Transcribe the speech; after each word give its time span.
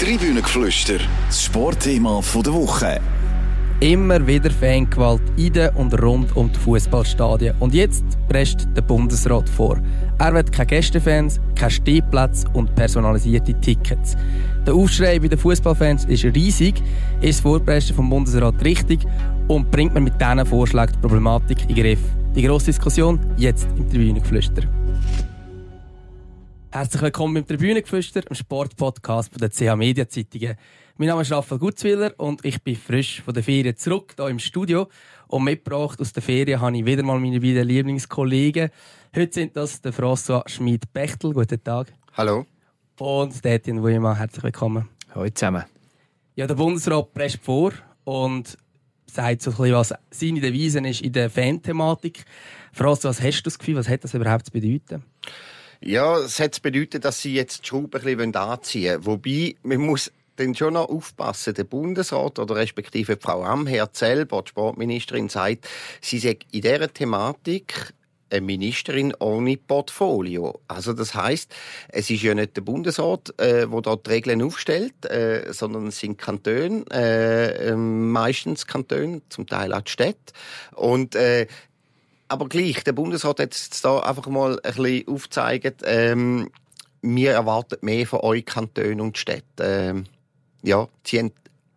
Tribünengeflüster, 0.00 0.98
das 1.28 1.44
Sportthema 1.44 2.20
der 2.20 2.52
Woche. 2.52 3.00
Immer 3.78 4.26
wieder 4.26 4.50
Fangewalt 4.50 5.22
in 5.36 5.52
den 5.52 5.70
und 5.76 5.94
rund 6.02 6.36
um 6.36 6.50
die 6.50 6.58
Fußballstadien. 6.58 7.54
Und 7.60 7.74
jetzt 7.74 8.02
presst 8.28 8.66
der 8.76 8.82
Bundesrat 8.82 9.48
vor. 9.48 9.78
Er 10.18 10.34
will 10.34 10.42
keine 10.42 10.66
Gästefans, 10.66 11.38
keine 11.54 11.70
Stehplätze 11.70 12.44
und 12.54 12.74
personalisierte 12.74 13.54
Tickets. 13.60 14.16
Der 14.66 14.74
Aufschrei 14.74 15.20
bei 15.20 15.28
den 15.28 15.38
Fußballfans 15.38 16.06
ist 16.06 16.24
riesig. 16.24 16.82
Ist 17.20 17.38
das 17.38 17.40
Vorpreschen 17.40 17.94
vom 17.94 18.10
Bundesrat 18.10 18.64
richtig 18.64 19.06
und 19.46 19.70
bringt 19.70 19.94
man 19.94 20.02
mit 20.02 20.20
diesen 20.20 20.44
Vorschlägen 20.44 20.92
die 20.96 20.98
Problematik 20.98 21.62
in 21.62 21.68
den 21.68 21.76
Griff? 21.76 22.00
Die 22.34 22.42
grosse 22.42 22.66
Diskussion 22.66 23.20
jetzt 23.36 23.68
im 23.76 23.88
Tribünengeflüster. 23.88 24.62
Herzlich 26.74 27.02
willkommen 27.02 27.36
im 27.36 27.46
Tribünengeflüster, 27.46 28.28
im 28.28 28.34
Sportpodcast 28.34 29.30
von 29.30 29.38
der 29.38 29.48
CH 29.48 29.76
Media 29.76 30.08
Zeitungen. 30.08 30.56
Mein 30.96 31.06
Name 31.06 31.22
ist 31.22 31.30
Raphael 31.30 31.60
Gutzwiller 31.60 32.12
und 32.16 32.44
ich 32.44 32.60
bin 32.64 32.74
frisch 32.74 33.22
von 33.22 33.32
der 33.32 33.44
Ferien 33.44 33.76
zurück 33.76 34.14
hier 34.16 34.26
im 34.26 34.40
Studio. 34.40 34.88
Und 35.28 35.44
mitgebracht 35.44 36.00
aus 36.00 36.12
der 36.12 36.24
Ferien 36.24 36.60
habe 36.60 36.76
ich 36.76 36.84
wieder 36.84 37.04
mal 37.04 37.20
meine 37.20 37.38
beiden 37.38 37.64
Lieblingskollegen. 37.68 38.70
Heute 39.14 39.32
sind 39.32 39.56
das 39.56 39.82
der 39.82 39.94
François 39.94 40.42
Schmid-Bechtel. 40.48 41.32
Guten 41.32 41.62
Tag. 41.62 41.92
Hallo. 42.14 42.44
Und 42.98 43.44
der 43.44 43.54
Etienne 43.54 43.80
Wuillemann. 43.80 44.16
Herzlich 44.16 44.42
willkommen. 44.42 44.88
Hallo 45.14 45.30
zusammen. 45.30 45.62
Ja, 46.34 46.48
der 46.48 46.56
Bundesrat 46.56 47.14
presst 47.14 47.38
vor 47.40 47.70
und 48.02 48.58
sagt 49.06 49.42
so 49.42 49.52
ein 49.52 49.56
bisschen, 49.56 49.74
was 49.74 49.94
seine 50.10 50.40
Devise 50.40 50.80
ist 50.80 51.02
in 51.02 51.12
der 51.12 51.30
Fan-Thematik. 51.30 52.24
François, 52.76 53.10
was 53.10 53.22
hast 53.22 53.42
du 53.42 53.44
das 53.44 53.60
Gefühl, 53.60 53.76
was 53.76 53.88
hat 53.88 54.02
das 54.02 54.12
überhaupt 54.12 54.46
zu 54.46 54.50
bedeuten? 54.50 55.04
Ja, 55.86 56.16
es 56.16 56.40
hat 56.40 56.62
bedeutet, 56.62 57.04
dass 57.04 57.20
sie 57.20 57.34
jetzt 57.34 57.62
die 57.62 57.68
Schraube 57.68 57.98
ein 57.98 58.04
bisschen 58.04 58.34
anziehen 58.36 59.04
wollen. 59.04 59.22
Wobei, 59.22 59.54
man 59.62 59.80
muss 59.80 60.10
dann 60.36 60.54
schon 60.54 60.74
noch 60.74 60.88
aufpassen. 60.88 61.52
Der 61.52 61.64
Bundesrat 61.64 62.38
oder 62.38 62.56
respektive 62.56 63.18
Frau 63.20 63.44
Amherd 63.44 63.94
selber, 63.94 64.40
die 64.40 64.48
Sportministerin, 64.48 65.28
sagt, 65.28 65.68
sie 66.00 66.18
sei 66.20 66.38
in 66.52 66.62
dieser 66.62 66.90
Thematik 66.90 67.92
eine 68.30 68.40
Ministerin 68.40 69.12
ohne 69.18 69.58
Portfolio. 69.58 70.58
Also 70.68 70.94
das 70.94 71.14
heißt, 71.14 71.54
es 71.88 72.08
ist 72.08 72.22
ja 72.22 72.34
nicht 72.34 72.56
der 72.56 72.62
Bundesrat, 72.62 73.38
äh, 73.38 73.70
wo 73.70 73.82
dort 73.82 74.06
die 74.06 74.12
Regeln 74.12 74.40
aufstellt, 74.40 75.04
äh, 75.04 75.52
sondern 75.52 75.88
es 75.88 75.98
sind 75.98 76.16
Kantone, 76.16 76.86
äh, 76.90 77.68
ähm, 77.68 78.10
meistens 78.10 78.66
Kantone, 78.66 79.20
zum 79.28 79.46
Teil 79.46 79.74
auch 79.74 79.82
die 79.82 79.90
Städte. 79.90 80.32
Und 80.72 81.14
äh, 81.14 81.46
aber 82.34 82.48
gleich, 82.48 82.82
der 82.82 82.92
Bundesrat 82.92 83.38
hat 83.38 83.54
jetzt 83.54 83.84
da 83.84 84.00
einfach 84.00 84.26
mal 84.26 84.58
ein 84.64 84.74
bisschen 84.74 85.06
aufgezeigt, 85.06 85.82
ähm, 85.84 86.50
wir 87.00 87.30
erwarten 87.30 87.76
mehr 87.82 88.08
von 88.08 88.20
euch 88.20 88.44
Kantonen 88.44 89.00
und 89.00 89.16
Städten. 89.16 89.44
Ähm, 89.60 90.04
ja, 90.62 90.88
ziehen 91.04 91.30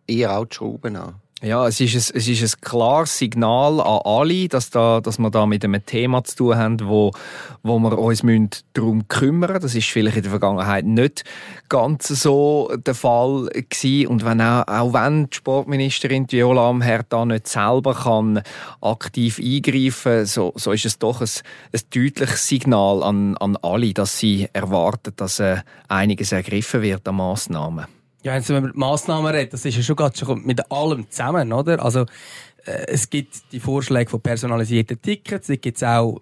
eher 0.08 0.36
auch 0.36 0.46
die 0.46 0.56
Schrauben 0.56 0.96
an. 0.96 1.14
Ja, 1.40 1.68
es 1.68 1.78
ist, 1.78 1.94
ein, 1.94 2.16
es 2.18 2.26
ist 2.26 2.42
ein 2.42 2.60
klares 2.62 3.16
Signal 3.16 3.80
an 3.80 4.00
alle, 4.04 4.48
dass, 4.48 4.70
da, 4.70 5.00
dass 5.00 5.20
wir 5.20 5.30
da 5.30 5.46
mit 5.46 5.64
einem 5.64 5.86
Thema 5.86 6.24
zu 6.24 6.34
tun 6.34 6.56
haben, 6.56 6.80
wo, 6.82 7.12
wo 7.62 7.78
wir 7.78 7.96
uns 7.96 8.64
darum 8.72 9.06
kümmern 9.06 9.52
müssen. 9.52 9.62
Das 9.62 9.74
ist 9.76 9.88
vielleicht 9.88 10.16
in 10.16 10.24
der 10.24 10.32
Vergangenheit 10.32 10.84
nicht 10.84 11.22
ganz 11.68 12.08
so 12.08 12.72
der 12.84 12.96
Fall 12.96 13.48
gewesen. 13.52 14.08
Und 14.08 14.24
wenn 14.24 14.40
auch, 14.40 14.66
auch 14.66 14.92
wenn 14.92 15.30
die 15.30 15.36
Sportministerin 15.36 16.26
Viola 16.28 16.70
Amherd 16.70 17.06
da 17.10 17.24
nicht 17.24 17.46
selber 17.46 17.94
kann 17.94 18.42
aktiv 18.80 19.38
eingreifen 19.38 20.26
so, 20.26 20.52
so 20.56 20.72
ist 20.72 20.86
es 20.86 20.98
doch 20.98 21.20
ein, 21.20 21.30
ein 21.72 21.80
deutliches 21.94 22.48
Signal 22.48 23.04
an, 23.04 23.36
an 23.36 23.56
alle, 23.62 23.94
dass 23.94 24.18
sie 24.18 24.48
erwarten, 24.52 25.12
dass 25.14 25.38
äh, 25.38 25.58
einiges 25.86 26.32
ergriffen 26.32 26.82
wird 26.82 27.06
an 27.06 27.14
Massnahmen. 27.14 27.86
Ja, 28.22 28.34
wenn 28.34 28.62
man 28.62 28.70
über 28.70 28.78
Massnahmen 28.78 29.32
redet, 29.32 29.52
das 29.52 29.64
ist 29.64 29.76
ja 29.76 29.82
schon 29.82 29.96
gerade 29.96 30.16
schon 30.18 30.44
mit 30.44 30.72
allem 30.72 31.08
zusammen, 31.08 31.52
oder? 31.52 31.82
Also, 31.82 32.04
äh, 32.68 32.86
es 32.88 33.08
gibt 33.08 33.52
die 33.52 33.60
Vorschläge 33.60 34.10
von 34.10 34.20
personalisierten 34.20 35.00
Tickets, 35.00 35.48
es 35.48 35.60
gibt 35.60 35.82
auch, 35.84 36.20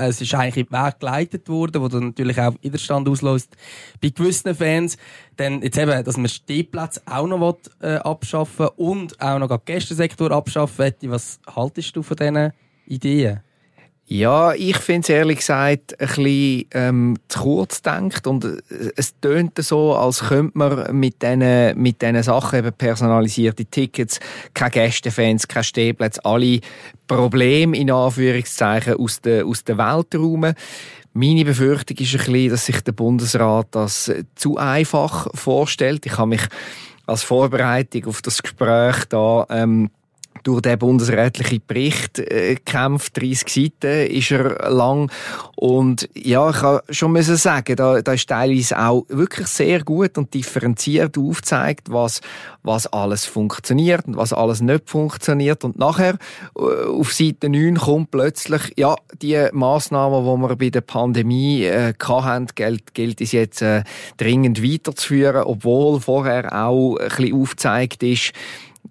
es 0.00 0.20
ist 0.20 0.34
eigentlich 0.34 0.66
in 0.66 0.72
Weg 0.72 1.00
geleitet 1.00 1.48
worden, 1.48 1.80
wo 1.80 1.88
dann 1.88 2.06
natürlich 2.06 2.40
auch 2.40 2.54
Widerstand 2.62 3.08
auslöst 3.08 3.56
bei 4.02 4.08
gewissen 4.08 4.54
Fans. 4.54 4.96
Dann 5.36 5.62
jetzt 5.62 5.78
eben, 5.78 6.04
dass 6.04 6.16
man 6.16 6.28
Stehplätze 6.28 7.00
auch 7.06 7.26
noch 7.26 7.40
will, 7.40 7.88
äh, 7.88 7.96
abschaffen 7.96 8.68
und 8.76 9.20
auch 9.20 9.38
noch 9.38 9.48
den 9.48 9.60
Gästensektor 9.64 10.32
abschaffen 10.32 10.92
will. 11.00 11.10
Was 11.10 11.38
haltest 11.54 11.94
du 11.94 12.02
von 12.02 12.16
diesen 12.16 12.52
Ideen? 12.86 13.43
Ja, 14.06 14.52
ich 14.52 14.76
finde 14.76 15.00
es 15.00 15.08
ehrlich 15.08 15.38
gesagt 15.38 15.98
ein 15.98 16.06
bisschen 16.06 16.64
ähm, 16.72 17.16
zu 17.28 17.40
kurz 17.40 17.76
gedacht 17.76 18.26
und 18.26 18.44
äh, 18.44 18.58
es 18.96 19.18
tönt 19.18 19.56
so, 19.56 19.94
als 19.94 20.24
könnte 20.28 20.58
man 20.58 20.94
mit 20.98 21.22
diesen 21.22 21.80
mit 21.80 22.02
diesen 22.02 22.22
Sachen, 22.22 22.58
eben 22.58 22.72
personalisierte 22.74 23.64
Tickets, 23.64 24.20
keine 24.52 24.72
Gästefans, 24.72 25.48
keine 25.48 25.64
Stehplätze, 25.64 26.22
alle 26.22 26.60
Probleme 27.06 27.78
in 27.78 27.90
Anführungszeichen 27.90 28.96
aus 28.96 29.22
der, 29.22 29.46
aus 29.46 29.64
der 29.64 29.78
Welt 29.78 30.14
räumen. 30.14 30.54
Meine 31.14 31.44
Befürchtung 31.46 31.96
ist 31.96 32.12
ein 32.12 32.18
bisschen, 32.18 32.50
dass 32.50 32.66
sich 32.66 32.80
der 32.82 32.92
Bundesrat 32.92 33.68
das 33.70 34.12
zu 34.34 34.58
einfach 34.58 35.28
vorstellt. 35.32 36.04
Ich 36.04 36.18
habe 36.18 36.28
mich 36.28 36.42
als 37.06 37.22
Vorbereitung 37.22 38.06
auf 38.06 38.20
das 38.20 38.42
Gespräch 38.42 39.04
da 39.08 39.46
ähm, 39.48 39.90
durch 40.42 40.60
den 40.60 40.78
bundesrätlichen 40.78 41.62
Bericht 41.66 42.18
äh, 42.18 42.56
kämpft. 42.56 43.16
30 43.20 43.48
Seiten 43.48 44.10
ist 44.10 44.30
er 44.30 44.70
lang. 44.70 45.10
Und 45.56 46.08
ja, 46.14 46.50
ich 46.50 46.56
kann 46.56 46.80
schon 46.90 47.12
müssen 47.12 47.36
sagen, 47.36 47.76
da, 47.76 48.02
da 48.02 48.12
ist 48.12 48.28
teilweise 48.28 48.78
auch 48.78 49.04
wirklich 49.08 49.46
sehr 49.46 49.82
gut 49.82 50.18
und 50.18 50.34
differenziert 50.34 51.16
aufgezeigt, 51.16 51.90
was, 51.90 52.20
was 52.62 52.86
alles 52.86 53.24
funktioniert 53.24 54.06
und 54.06 54.16
was 54.16 54.32
alles 54.32 54.60
nicht 54.60 54.90
funktioniert. 54.90 55.64
Und 55.64 55.78
nachher, 55.78 56.18
äh, 56.56 56.86
auf 56.88 57.12
Seite 57.12 57.48
9 57.48 57.76
kommt 57.76 58.10
plötzlich, 58.10 58.72
ja, 58.76 58.96
die 59.22 59.48
Massnahmen, 59.52 60.24
die 60.24 60.48
wir 60.48 60.56
bei 60.56 60.70
der 60.70 60.80
Pandemie 60.82 61.64
äh, 61.64 61.94
hatten, 61.98 62.46
gilt, 62.54 62.94
gilt 62.94 63.20
es 63.20 63.32
jetzt 63.32 63.62
äh, 63.62 63.84
dringend 64.16 64.62
weiterzuführen, 64.62 65.44
obwohl 65.44 66.00
vorher 66.00 66.52
auch 66.52 66.96
ein 66.96 67.08
bisschen 67.08 67.40
aufgezeigt 67.40 68.02
ist, 68.02 68.32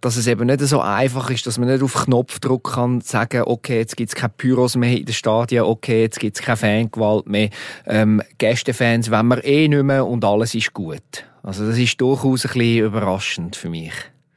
dass 0.04 0.18
es 0.18 0.28
eben 0.28 0.48
nicht 0.48 0.60
so 0.60 0.82
einfach 0.82 1.30
ist, 1.30 1.48
dass 1.48 1.58
man 1.58 1.70
nicht 1.70 1.82
auf 1.82 1.94
Knopfdruck 1.94 2.74
kann 2.74 3.00
sagen, 3.00 3.44
okay, 3.46 3.78
jetzt 3.78 3.96
gibt's 3.96 4.16
keine 4.16 4.34
Pyros 4.36 4.76
mehr 4.76 4.98
in 4.98 5.06
den 5.06 5.14
Stadien, 5.14 5.64
okay, 5.64 6.02
jetzt 6.02 6.20
gibt's 6.20 6.42
keine 6.42 6.58
Fangewalt 6.58 7.28
mehr, 7.28 7.50
ähm, 7.86 8.22
Gästefans 8.38 9.10
wenn 9.12 9.28
wir 9.28 9.44
eh 9.46 9.68
nicht 9.68 9.84
mehr 9.84 10.06
und 10.06 10.26
alles 10.26 10.56
ist 10.56 10.74
gut. 10.74 11.26
Also 11.42 11.66
das 11.66 11.78
ist 11.78 12.00
durchaus 12.02 12.46
ein 12.46 12.52
bisschen 12.52 12.86
überraschend 12.86 13.56
für 13.56 13.70
mich. 13.70 13.94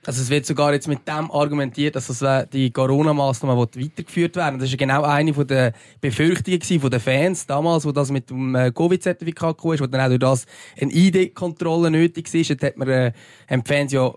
Also 0.06 0.22
es 0.22 0.31
wird 0.31 0.47
sogar 0.47 0.72
jetzt 0.72 0.87
mit 0.87 1.00
dem 1.09 1.32
argumentiert, 1.32 1.97
dass 1.97 2.06
das 2.06 2.49
die 2.50 2.71
Corona-Maßnahmen 2.71 3.59
weitergeführt 3.59 4.37
werden. 4.37 4.60
Das 4.60 4.69
ist 4.69 4.78
genau 4.78 5.03
eine 5.03 5.32
der 5.32 5.72
Befürchtungen 6.00 6.91
der 6.91 7.00
Fans 7.00 7.44
damals, 7.44 7.84
wo 7.84 7.91
das 7.91 8.12
mit 8.12 8.31
dem 8.31 8.55
äh, 8.55 8.71
Covid-Zertifikat 8.71 9.59
kam, 9.59 9.81
wo 9.81 9.87
dann 9.87 10.00
auch 10.00 10.09
durch 10.16 10.21
das 10.21 10.47
eine 10.81 10.93
ID-Kontrolle 10.93 11.91
nötig 11.91 12.32
war. 12.32 12.43
Dort 12.56 12.62
hat 12.62 12.76
man, 12.76 12.88
äh, 12.88 13.12
haben 13.50 13.65
die 13.65 13.72
Fans 13.72 13.93
ja 13.93 14.15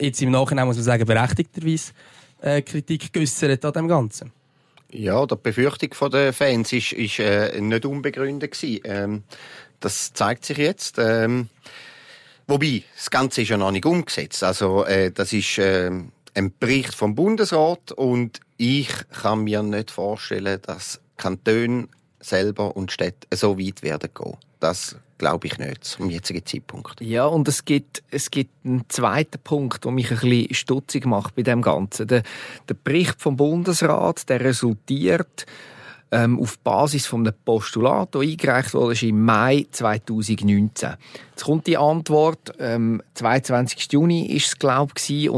jetzt 0.00 0.22
im 0.22 0.30
Nachhinein 0.30 0.66
muss 0.66 0.76
man 0.76 0.84
sagen, 0.84 1.06
berechtigterweise 1.06 1.92
äh, 2.40 2.62
Kritik 2.62 3.12
geäußert 3.12 3.64
an 3.64 3.72
dem 3.72 3.88
Ganzen. 3.88 4.32
Ja, 4.90 5.26
die 5.26 5.34
Befürchtung 5.36 6.10
der 6.10 6.32
Fans 6.32 6.72
ist 6.72 7.18
äh, 7.18 7.60
nicht 7.60 7.84
unbegründet. 7.84 8.56
Ähm, 8.62 9.24
das 9.80 10.12
zeigt 10.12 10.44
sich 10.44 10.58
jetzt. 10.58 10.96
Ähm, 10.98 11.48
wobei, 12.46 12.84
das 12.94 13.10
Ganze 13.10 13.42
ist 13.42 13.48
ja 13.48 13.56
noch 13.56 13.72
nicht 13.72 13.84
umgesetzt. 13.84 14.42
Also, 14.44 14.84
äh, 14.84 15.10
das 15.10 15.32
ist 15.32 15.58
äh, 15.58 15.90
ein 16.34 16.52
Bericht 16.58 16.94
vom 16.94 17.14
Bundesrat 17.14 17.92
und 17.92 18.40
ich 18.58 18.88
kann 19.22 19.44
mir 19.44 19.62
nicht 19.62 19.90
vorstellen, 19.90 20.60
dass 20.62 21.00
Kantone 21.16 21.88
selber 22.20 22.76
und 22.76 22.92
Städte 22.92 23.26
so 23.34 23.58
weit 23.58 23.82
werden 23.82 24.10
gehen. 24.14 24.36
Das 24.60 24.96
glaube 25.18 25.46
ich 25.46 25.58
nicht 25.58 25.84
zum 25.84 26.10
jetzigen 26.10 26.44
Zeitpunkt. 26.44 27.00
Ja, 27.00 27.26
und 27.26 27.48
es 27.48 27.64
gibt, 27.64 28.02
es 28.10 28.30
gibt 28.30 28.64
einen 28.64 28.84
zweiten 28.88 29.38
Punkt, 29.42 29.84
der 29.84 29.92
mich 29.92 30.10
ein 30.10 30.18
bisschen 30.18 30.54
stutzig 30.54 31.06
macht 31.06 31.34
bei 31.34 31.42
dem 31.42 31.62
Ganzen. 31.62 32.06
Der, 32.06 32.22
der 32.68 32.74
Bericht 32.74 33.20
vom 33.20 33.36
Bundesrat, 33.36 34.28
der 34.28 34.40
resultiert 34.40 35.46
ähm, 36.12 36.38
auf 36.38 36.58
Basis 36.60 37.06
von 37.06 37.26
einem 37.26 37.34
Postulat, 37.44 38.14
das 38.14 38.22
eingereicht 38.22 38.74
wurde, 38.74 39.06
im 39.06 39.24
Mai 39.24 39.66
2019. 39.70 40.90
Jetzt 41.30 41.44
kommt 41.44 41.66
die 41.66 41.76
Antwort, 41.76 42.52
ähm, 42.58 43.02
22. 43.14 43.92
Juni 43.92 44.26
ist 44.26 44.46
es, 44.46 44.58
glaube 44.58 44.92
ich, 44.96 45.30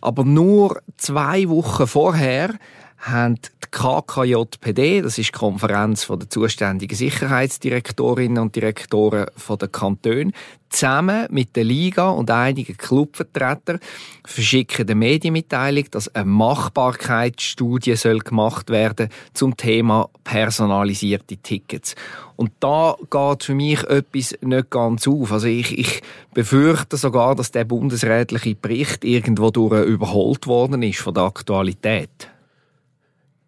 aber 0.00 0.24
nur 0.24 0.82
zwei 0.96 1.48
Wochen 1.48 1.86
vorher 1.86 2.54
haben 3.02 3.34
die 3.34 3.68
KKJPD, 3.72 5.02
das 5.02 5.18
ist 5.18 5.28
die 5.28 5.38
Konferenz 5.38 6.06
der 6.06 6.30
zuständigen 6.30 6.96
Sicherheitsdirektorinnen 6.96 8.40
und 8.40 8.54
Direktoren 8.54 9.26
der 9.60 9.68
Kantone, 9.68 10.30
zusammen 10.70 11.26
mit 11.30 11.56
der 11.56 11.64
Liga 11.64 12.10
und 12.10 12.30
einigen 12.30 12.76
Clubvertretern 12.76 13.80
verschicken 14.24 14.86
eine 14.86 14.94
Medienmitteilung, 14.94 15.84
dass 15.90 16.14
eine 16.14 16.26
Machbarkeitsstudie 16.26 17.96
soll 17.96 18.20
gemacht 18.20 18.70
werden 18.70 19.08
zum 19.34 19.56
Thema 19.56 20.08
personalisierte 20.22 21.36
Tickets. 21.38 21.96
Und 22.36 22.52
da 22.60 22.96
geht 23.10 23.44
für 23.44 23.54
mich 23.54 23.82
etwas 23.84 24.36
nicht 24.40 24.70
ganz 24.70 25.08
auf. 25.08 25.32
Also 25.32 25.48
ich, 25.48 25.76
ich 25.76 26.02
befürchte 26.34 26.96
sogar, 26.96 27.34
dass 27.34 27.50
der 27.50 27.64
bundesrätliche 27.64 28.54
Bericht 28.54 29.04
irgendwo 29.04 29.50
durch 29.50 29.86
überholt 29.86 30.46
worden 30.46 30.82
ist 30.82 31.00
von 31.00 31.14
der 31.14 31.24
Aktualität. 31.24 32.32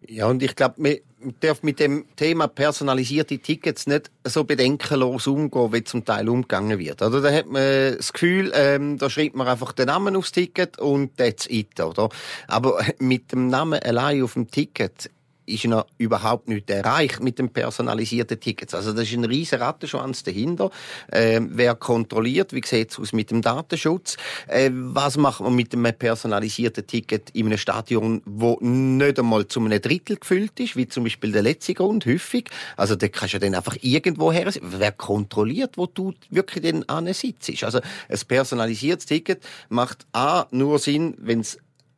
Ja, 0.07 0.27
und 0.27 0.43
ich 0.43 0.55
glaube, 0.55 0.75
man 0.77 0.95
darf 1.39 1.63
mit 1.63 1.79
dem 1.79 2.05
Thema 2.15 2.47
personalisierte 2.47 3.39
Tickets 3.39 3.87
nicht 3.87 4.11
so 4.23 4.43
bedenkenlos 4.43 5.27
umgehen, 5.27 5.73
wie 5.73 5.83
zum 5.83 6.05
Teil 6.05 6.29
umgegangen 6.29 6.77
wird. 6.77 7.01
Oder 7.01 7.21
da 7.21 7.31
hat 7.31 7.47
man 7.47 7.95
das 7.97 8.13
Gefühl, 8.13 8.51
ähm, 8.53 8.97
da 8.97 9.09
schreibt 9.09 9.35
man 9.35 9.47
einfach 9.47 9.71
den 9.71 9.87
Namen 9.87 10.15
aufs 10.15 10.31
Ticket 10.31 10.79
und 10.79 11.17
that's 11.17 11.47
it, 11.49 11.79
oder? 11.79 12.09
Aber 12.47 12.79
mit 12.99 13.31
dem 13.31 13.47
Namen 13.47 13.81
allein 13.81 14.23
auf 14.23 14.33
dem 14.33 14.49
Ticket 14.49 15.09
ist 15.45 15.65
noch 15.65 15.85
überhaupt 15.97 16.47
nicht 16.47 16.69
erreicht 16.69 17.21
mit 17.21 17.39
den 17.39 17.49
personalisierten 17.49 18.39
Tickets. 18.39 18.73
Also 18.73 18.93
das 18.93 19.03
ist 19.03 19.13
ein 19.13 19.25
riesen 19.25 19.59
Rattenschwanz 19.59 20.23
dahinter. 20.23 20.71
Äh, 21.11 21.41
wer 21.41 21.75
kontrolliert? 21.75 22.53
Wie 22.53 22.61
sieht 22.65 22.91
es 22.91 22.99
aus 22.99 23.13
mit 23.13 23.31
dem 23.31 23.41
Datenschutz? 23.41 24.17
Äh, 24.47 24.71
was 24.73 25.17
macht 25.17 25.41
man 25.41 25.55
mit 25.55 25.73
einem 25.73 25.93
personalisierten 25.93 26.87
Ticket 26.87 27.29
in 27.31 27.47
einem 27.47 27.57
Stadion, 27.57 28.21
wo 28.25 28.57
nicht 28.61 29.19
einmal 29.19 29.47
zu 29.47 29.59
einem 29.59 29.81
Drittel 29.81 30.17
gefüllt 30.17 30.59
ist, 30.59 30.75
wie 30.75 30.87
zum 30.87 31.03
Beispiel 31.03 31.31
der 31.31 31.43
letzte 31.43 31.73
Grund, 31.73 32.05
häufig. 32.05 32.49
Also 32.77 32.95
da 32.95 33.07
kannst 33.07 33.35
du 33.35 33.39
dann 33.39 33.55
einfach 33.55 33.77
irgendwo 33.81 34.31
her. 34.31 34.51
Wer 34.61 34.91
kontrolliert, 34.91 35.77
wo 35.77 35.85
du 35.85 36.13
wirklich 36.29 36.63
den 36.63 36.85
sitzt? 37.13 37.63
Also 37.63 37.79
ein 37.79 38.19
personalisiertes 38.27 39.05
Ticket 39.05 39.43
macht 39.69 40.05
A 40.13 40.47
nur 40.51 40.79
Sinn, 40.79 41.15
wenn 41.17 41.41
es 41.41 41.57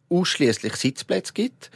ausschließlich 0.10 0.76
Sitzplätze 0.76 1.34
gibt 1.34 1.72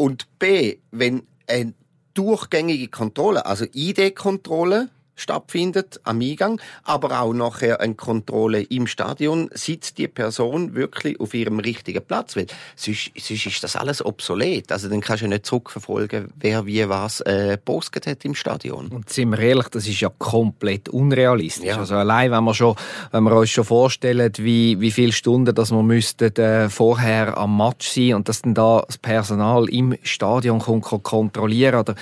und 0.00 0.38
B, 0.38 0.78
wenn 0.92 1.24
eine 1.46 1.74
durchgängige 2.14 2.88
Kontrolle, 2.88 3.44
also 3.44 3.66
ID-Kontrolle, 3.70 4.88
stattfindet 5.20 6.00
am 6.04 6.20
Eingang, 6.20 6.60
aber 6.82 7.20
auch 7.20 7.32
nachher 7.32 7.80
eine 7.80 7.94
Kontrolle 7.94 8.62
im 8.62 8.86
Stadion, 8.86 9.50
sitzt 9.52 9.98
die 9.98 10.08
Person 10.08 10.74
wirklich 10.74 11.20
auf 11.20 11.34
ihrem 11.34 11.58
richtigen 11.58 12.02
Platz, 12.02 12.36
weil 12.36 12.46
sonst, 12.76 13.10
sonst 13.16 13.46
ist 13.46 13.62
das 13.62 13.76
alles 13.76 14.04
obsolet. 14.04 14.72
Also 14.72 14.88
dann 14.88 15.00
kannst 15.00 15.22
du 15.22 15.28
nicht 15.28 15.46
zurückverfolgen, 15.46 16.32
wer 16.36 16.66
wie 16.66 16.88
was 16.88 17.20
äh, 17.20 17.58
postet 17.58 18.06
hat 18.06 18.24
im 18.24 18.34
Stadion. 18.34 18.88
Und 18.88 19.10
sind 19.10 19.30
wir 19.30 19.38
ehrlich, 19.38 19.68
das 19.68 19.86
ist 19.86 20.00
ja 20.00 20.10
komplett 20.18 20.88
unrealistisch. 20.88 21.66
Ja. 21.66 21.78
Also 21.78 21.96
allein, 21.96 22.30
wenn 22.30 22.44
wir 22.44 22.54
schon, 22.54 22.74
wenn 23.12 23.24
wir 23.24 23.32
uns 23.36 23.50
schon 23.50 23.64
vorstellen, 23.64 24.32
wie, 24.38 24.80
wie 24.80 24.90
viele 24.90 25.12
Stunden, 25.12 25.54
dass 25.54 25.70
wir 25.70 25.82
müssten 25.82 26.34
äh, 26.36 26.70
vorher 26.70 27.36
am 27.36 27.56
Match 27.56 27.90
sein 27.90 28.14
und 28.14 28.28
dass 28.28 28.42
dann 28.42 28.54
da 28.54 28.82
das 28.86 28.98
Personal 28.98 29.68
im 29.68 29.96
Stadion 30.02 30.60
kommt, 30.60 30.84
kontrollieren 31.02 31.80
oder 31.80 31.94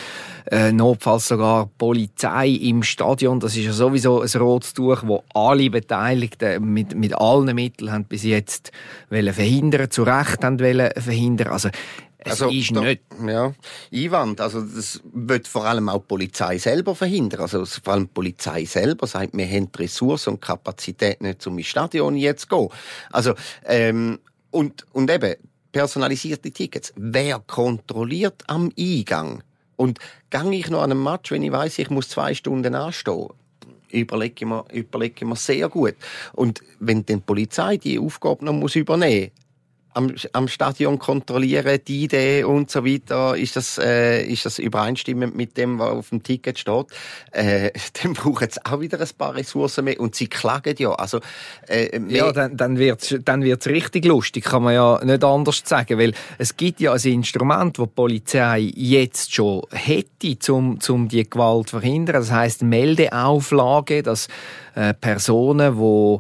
äh, 0.51 0.73
notfalls 0.73 1.29
sogar 1.29 1.69
Polizei 1.79 2.49
im 2.49 2.83
Stadion. 2.83 3.08
Das 3.17 3.57
ist 3.57 3.65
ja 3.65 3.73
sowieso 3.73 4.21
ein 4.21 4.29
rotes 4.29 4.75
Tuch, 4.75 5.03
wo 5.05 5.23
alle 5.35 5.71
Beteiligten 5.71 6.73
mit, 6.73 6.95
mit 6.95 7.15
allen 7.15 7.55
Mitteln 7.55 7.91
haben 7.93 8.05
bis 8.05 8.23
jetzt 8.25 8.71
wollen 9.11 9.33
verhindern, 9.33 9.91
zu 9.91 10.03
Recht 10.03 10.45
haben 10.45 10.61
wollen 10.61 10.91
verhindern. 10.97 11.49
Also, 11.49 11.71
es 12.19 12.43
also, 12.43 12.51
ist 12.51 12.75
da, 12.75 12.81
nicht. 12.81 13.03
Ja, 13.27 13.55
Einwand. 13.93 14.41
Also, 14.41 14.61
das 14.61 15.01
wird 15.13 15.49
vor 15.49 15.65
allem 15.65 15.89
auch 15.89 16.01
die 16.01 16.07
Polizei 16.07 16.59
selber 16.59 16.95
verhindern. 16.95 17.41
Also, 17.43 17.65
vor 17.65 17.95
allem 17.95 18.05
die 18.05 18.13
Polizei 18.13 18.65
selber 18.65 19.07
sagt, 19.07 19.37
wir 19.37 19.47
haben 19.47 19.71
die 19.73 19.83
Ressourcen 19.83 20.35
und 20.35 20.41
Kapazität 20.41 21.23
nicht, 21.23 21.47
um 21.47 21.57
ins 21.59 21.69
Stadion 21.69 22.17
jetzt 22.17 22.43
zu 22.43 22.49
gehen. 22.49 22.69
Also, 23.11 23.35
ähm, 23.65 24.19
und, 24.51 24.85
und 24.93 25.11
eben, 25.11 25.37
personalisierte 25.73 26.51
Tickets. 26.51 26.93
Wer 26.97 27.39
kontrolliert 27.39 28.43
am 28.47 28.73
Eingang? 28.79 29.43
Und 29.79 30.01
gehe 30.31 30.53
ich 30.55 30.71
noch 30.71 30.83
an 30.83 30.91
einem 30.91 31.05
Match, 31.05 31.31
wenn 31.31 31.43
ich 31.43 31.53
weiß, 31.53 31.79
ich 31.79 31.89
muss 31.89 32.09
zwei 32.09 32.35
Stunden 32.35 32.75
anstehen, 32.75 33.29
überlege 33.91 34.35
ich 34.41 34.45
mir, 34.45 34.65
überlege 34.73 35.15
ich 35.19 35.25
mir 35.25 35.37
sehr 35.37 35.69
gut. 35.69 35.95
Und 36.33 36.63
wenn 36.81 37.07
dann 37.07 37.19
die 37.19 37.23
Polizei 37.25 37.77
die 37.77 37.99
Aufgabe 37.99 38.45
noch 38.45 38.53
muss 38.53 38.75
übernehmen 38.75 39.31
am, 39.99 40.15
am 40.33 40.47
Stadion 40.47 40.99
kontrollieren, 40.99 41.81
die 41.87 42.05
Idee 42.05 42.45
und 42.45 42.71
so 42.71 42.85
weiter, 42.85 43.37
ist 43.37 43.57
das, 43.57 43.79
äh, 43.79 44.25
ist 44.25 44.47
das 44.47 44.61
übereinstimmend 44.61 45.35
mit 45.35 45.57
dem, 45.57 45.81
was 45.81 45.91
auf 45.91 46.09
dem 46.11 46.23
Ticket 46.23 46.59
steht, 46.59 46.87
äh, 47.33 47.71
dann 48.03 48.15
brauchen 48.15 48.49
sie 48.49 48.65
auch 48.65 48.81
wieder 48.81 49.01
ein 49.01 49.09
paar 49.19 49.35
Ressourcen 49.35 49.85
mehr 49.85 50.01
und 50.01 50.15
sie 50.15 50.29
klagen 50.29 50.77
ja. 50.79 50.93
Also, 50.93 51.21
äh, 51.67 52.01
ja, 52.09 52.31
dann, 52.33 52.57
dann 52.57 52.79
wird's 52.79 53.15
dann 53.25 53.43
wird's 53.43 53.67
richtig 53.67 54.05
lustig, 54.05 54.45
kann 54.45 54.63
man 54.63 54.75
ja 54.75 55.05
nicht 55.05 55.25
anders 55.25 55.63
sagen, 55.65 55.99
weil 55.99 56.15
es 56.39 56.57
gibt 56.57 56.81
ja 56.81 56.93
ein 56.93 57.01
Instrument, 57.03 57.77
das 57.79 57.87
die 57.87 57.93
Polizei 57.95 58.73
jetzt 58.77 59.35
schon 59.35 59.63
hätte, 59.73 60.53
um, 60.53 60.79
um 60.89 61.09
die 61.09 61.29
Gewalt 61.29 61.71
zu 61.71 61.81
verhindern. 61.81 62.17
Das 62.17 62.31
heißt 62.31 62.63
Meldeauflage, 62.63 64.05
dass 64.05 64.29
äh, 64.77 64.95
Personen, 64.95 65.77
die 65.77 66.19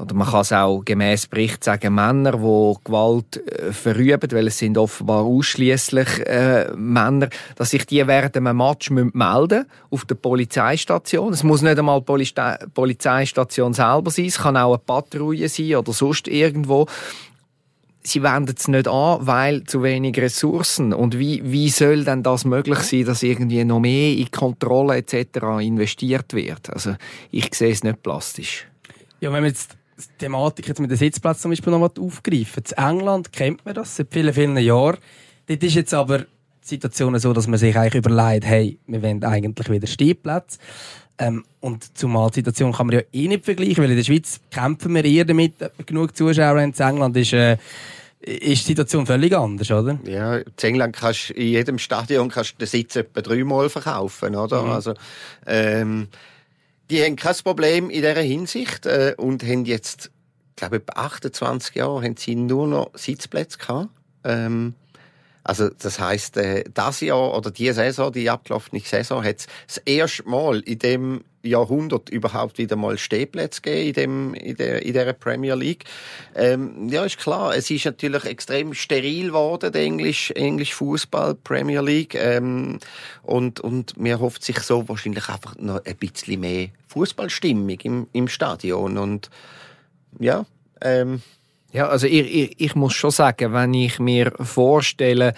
oder 0.00 0.14
man 0.14 0.28
kann 0.28 0.40
es 0.40 0.52
auch 0.52 0.82
gemäß 0.84 1.26
Bericht 1.26 1.62
sagen, 1.62 1.94
Männer, 1.94 2.32
die 2.32 2.74
Gewalt 2.84 3.36
äh, 3.36 3.72
verüben, 3.72 4.30
weil 4.32 4.46
es 4.46 4.58
sind 4.58 4.78
offenbar 4.78 5.24
ausschließlich 5.24 6.26
äh, 6.26 6.72
Männer, 6.74 7.28
dass 7.56 7.70
sich 7.70 7.84
die 7.86 8.06
während 8.06 8.36
einem 8.36 8.56
Match 8.56 8.90
melden 8.90 9.66
auf 9.90 10.04
der 10.06 10.14
Polizeistation. 10.14 11.32
Es 11.32 11.42
muss 11.42 11.62
nicht 11.62 11.78
einmal 11.78 12.00
die 12.00 12.32
Polizeistation 12.72 13.74
selber 13.74 14.10
sein, 14.10 14.26
es 14.26 14.38
kann 14.38 14.56
auch 14.56 14.72
eine 14.72 14.78
Patrouille 14.78 15.48
sein 15.48 15.76
oder 15.76 15.92
sonst 15.92 16.28
irgendwo. 16.28 16.86
Sie 18.02 18.22
wenden 18.22 18.54
es 18.56 18.66
nicht 18.66 18.88
an, 18.88 19.26
weil 19.26 19.64
zu 19.64 19.82
wenig 19.82 20.16
Ressourcen. 20.16 20.94
Und 20.94 21.18
wie, 21.18 21.42
wie 21.44 21.68
soll 21.68 22.04
denn 22.04 22.22
das 22.22 22.46
möglich 22.46 22.78
sein, 22.78 23.04
dass 23.04 23.22
irgendwie 23.22 23.62
noch 23.62 23.80
mehr 23.80 24.16
in 24.16 24.30
Kontrolle 24.30 24.96
etc. 24.96 25.60
investiert 25.60 26.32
wird? 26.32 26.70
Also 26.70 26.96
ich 27.30 27.54
sehe 27.54 27.72
es 27.72 27.84
nicht 27.84 28.02
plastisch. 28.02 28.66
Ja, 29.20 29.30
wenn 29.30 29.42
man 29.42 29.50
jetzt 29.50 29.76
die 30.08 30.18
Thematik 30.18 30.68
jetzt 30.68 30.80
mit 30.80 30.90
dem 30.90 30.96
Sitzplatz 30.96 31.40
zum 31.40 31.50
Beispiel 31.50 31.72
noch 31.72 31.96
aufgreifen. 31.98 32.62
In 32.76 32.84
England 32.84 33.32
kennt 33.32 33.64
man 33.64 33.74
das 33.74 33.96
seit 33.96 34.12
vielen, 34.12 34.32
vielen 34.32 34.56
Jahren. 34.58 34.98
Dort 35.46 35.62
ist 35.62 35.74
jetzt 35.74 35.94
aber 35.94 36.18
die 36.18 36.26
Situation 36.62 37.18
so, 37.18 37.32
dass 37.32 37.46
man 37.46 37.58
sich 37.58 37.76
eigentlich 37.76 38.04
überlegt, 38.04 38.44
hey, 38.44 38.78
wir 38.86 39.02
wollen 39.02 39.24
eigentlich 39.24 39.70
wieder 39.70 39.86
Stehplätze. 39.86 40.58
Ähm, 41.18 41.44
und 41.60 41.96
zumal 41.98 42.30
die 42.30 42.36
Situation 42.36 42.72
kann 42.72 42.86
man 42.86 42.96
ja 42.96 43.02
eh 43.12 43.28
nicht 43.28 43.44
vergleichen, 43.44 43.78
weil 43.78 43.90
in 43.90 43.96
der 43.96 44.04
Schweiz 44.04 44.40
kämpfen 44.50 44.94
wir 44.94 45.04
eher 45.04 45.26
damit, 45.26 45.54
genug 45.84 46.16
Zuschauer 46.16 46.58
haben. 46.58 46.72
In 46.72 46.74
England 46.74 47.16
ist, 47.16 47.34
äh, 47.34 47.58
ist 48.20 48.64
die 48.64 48.72
Situation 48.72 49.06
völlig 49.06 49.36
anders, 49.36 49.70
oder? 49.70 49.98
Ja, 50.04 50.36
in 50.36 50.44
England 50.62 50.96
kannst 50.96 51.30
in 51.30 51.48
jedem 51.48 51.78
Stadion 51.78 52.28
kannst 52.30 52.54
du 52.54 52.58
den 52.58 52.68
Sitz 52.68 52.96
etwa 52.96 53.20
dreimal 53.20 53.68
verkaufen, 53.68 54.34
oder? 54.34 54.62
Mhm. 54.62 54.70
Also, 54.70 54.94
ähm, 55.46 56.08
die 56.90 57.02
haben 57.02 57.16
kein 57.16 57.36
Problem 57.44 57.88
in 57.88 58.02
dieser 58.02 58.20
Hinsicht 58.20 58.86
äh, 58.86 59.14
und 59.16 59.42
haben 59.44 59.64
jetzt, 59.64 60.10
glaube 60.56 60.78
ich, 60.78 60.82
28 60.96 61.76
Jahre 61.76 62.02
haben 62.02 62.16
sie 62.16 62.34
nur 62.34 62.66
noch 62.66 62.90
Sitzplätze 62.94 63.58
gehabt. 63.58 63.88
Ähm, 64.24 64.74
also 65.44 65.70
das 65.70 65.98
heißt, 65.98 66.36
äh, 66.36 66.64
das 66.72 67.00
Jahr 67.00 67.36
oder 67.36 67.50
die 67.50 67.72
Saison, 67.72 68.12
die 68.12 68.28
abgelaufene 68.28 68.80
Saison, 68.80 69.24
hat 69.24 69.38
es 69.38 69.46
das 69.66 69.78
erste 69.78 70.28
Mal 70.28 70.60
in 70.60 70.78
dem 70.78 71.24
Jahrhundert 71.42 72.10
überhaupt 72.10 72.58
wieder 72.58 72.76
mal 72.76 72.98
Stehplätze 72.98 73.62
gegeben 73.62 73.88
in, 73.88 73.94
dem, 73.94 74.34
in, 74.34 74.56
der, 74.56 74.82
in 74.82 74.92
der 74.92 75.12
Premier 75.14 75.54
League. 75.54 75.84
Ähm, 76.34 76.88
ja, 76.90 77.04
ist 77.04 77.18
klar, 77.18 77.56
es 77.56 77.70
ist 77.70 77.86
natürlich 77.86 78.24
extrem 78.24 78.74
steril 78.74 79.28
geworden, 79.28 79.72
der 79.72 79.82
Englisch, 79.82 80.30
Englisch 80.32 80.74
Fußball 80.74 81.34
Premier 81.36 81.80
League. 81.80 82.14
Ähm, 82.14 82.78
und, 83.22 83.60
und 83.60 83.96
mir 83.98 84.20
hofft 84.20 84.44
sich 84.44 84.58
so 84.60 84.88
wahrscheinlich 84.88 85.28
einfach 85.28 85.56
noch 85.56 85.84
ein 85.84 85.96
bisschen 85.96 86.40
mehr 86.40 86.68
Fußballstimmung 86.88 87.80
im, 87.80 88.06
im 88.12 88.28
Stadion. 88.28 88.98
Und 88.98 89.30
ja, 90.18 90.44
ähm, 90.82 91.22
ja, 91.72 91.88
also 91.88 92.06
ich, 92.06 92.34
ich, 92.34 92.60
ich 92.60 92.74
muss 92.74 92.94
schon 92.94 93.10
sagen, 93.10 93.52
wenn 93.52 93.74
ich 93.74 93.98
mir 93.98 94.32
vorstelle, 94.40 95.34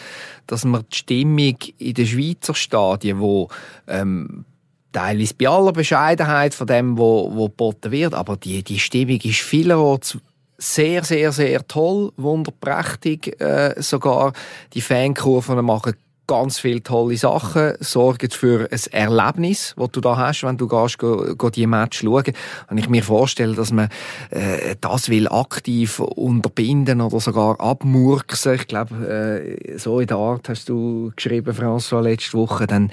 dass 0.47 0.65
man 0.65 0.85
die 0.91 0.97
Stimmung 0.97 1.57
in 1.79 1.95
den 1.95 2.07
Schweizer 2.07 2.55
Stadien, 2.55 3.21
wo 3.21 3.49
ähm, 3.87 4.45
teilweise 4.93 5.35
bei 5.35 5.49
aller 5.49 5.73
Bescheidenheit 5.73 6.55
von 6.55 6.67
dem, 6.67 6.97
wo, 6.97 7.31
wo 7.35 7.49
geboten 7.49 7.91
wird, 7.91 8.15
aber 8.15 8.37
die, 8.37 8.62
die 8.62 8.79
Stimmung 8.79 9.21
ist 9.23 9.41
vielerorts 9.41 10.19
sehr, 10.59 11.03
sehr, 11.03 11.33
sehr 11.33 11.67
toll, 11.67 12.12
wunderprächtig 12.17 13.41
äh, 13.41 13.75
sogar. 13.79 14.33
Die 14.75 14.81
Fankurven 14.81 15.65
machen 15.65 15.95
ganz 16.26 16.59
viele 16.59 16.83
tolle 16.83 17.17
Sachen, 17.17 17.75
sorgen 17.81 18.31
für 18.31 18.69
ein 18.71 18.81
Erlebnis, 18.93 19.75
das 19.76 19.91
du 19.91 20.00
da 20.00 20.17
hast, 20.17 20.45
wenn 20.45 20.57
du 20.57 20.69
gehst, 20.69 20.99
go, 20.99 21.35
go 21.37 21.50
die 21.50 21.67
Match 21.67 22.00
schauen. 22.00 22.33
Und 22.71 22.79
ich 22.79 22.88
mir 22.88 23.02
vorstelle, 23.02 23.55
dass 23.55 23.73
man 23.73 23.88
äh, 24.31 24.76
das 24.81 25.09
will 25.09 25.29
aktiv 25.29 25.99
unterbinden 25.99 27.00
oder 27.00 27.21
sogar 27.21 27.61
abmurksen. 27.61 28.55
Ich 28.55 28.67
glaube, 28.67 29.59
äh, 29.67 29.79
so 29.79 30.00
in 30.00 30.07
der 30.07 30.17
Art 30.17 30.49
hast 30.49 30.69
du 30.69 31.12
geschrieben, 31.17 31.55
François, 31.55 32.02
letzte 32.02 32.38
Woche. 32.38 32.67
Dann, 32.67 32.91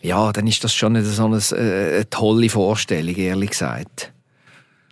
ja, 0.00 0.32
dann 0.32 0.46
ist 0.46 0.64
das 0.64 0.74
schon 0.74 0.94
nicht 0.94 1.06
so 1.06 1.26
eine, 1.26 1.36
äh, 1.36 1.94
eine 1.96 2.10
tolle 2.10 2.48
Vorstellung, 2.48 3.14
ehrlich 3.16 3.50
gesagt. 3.50 4.13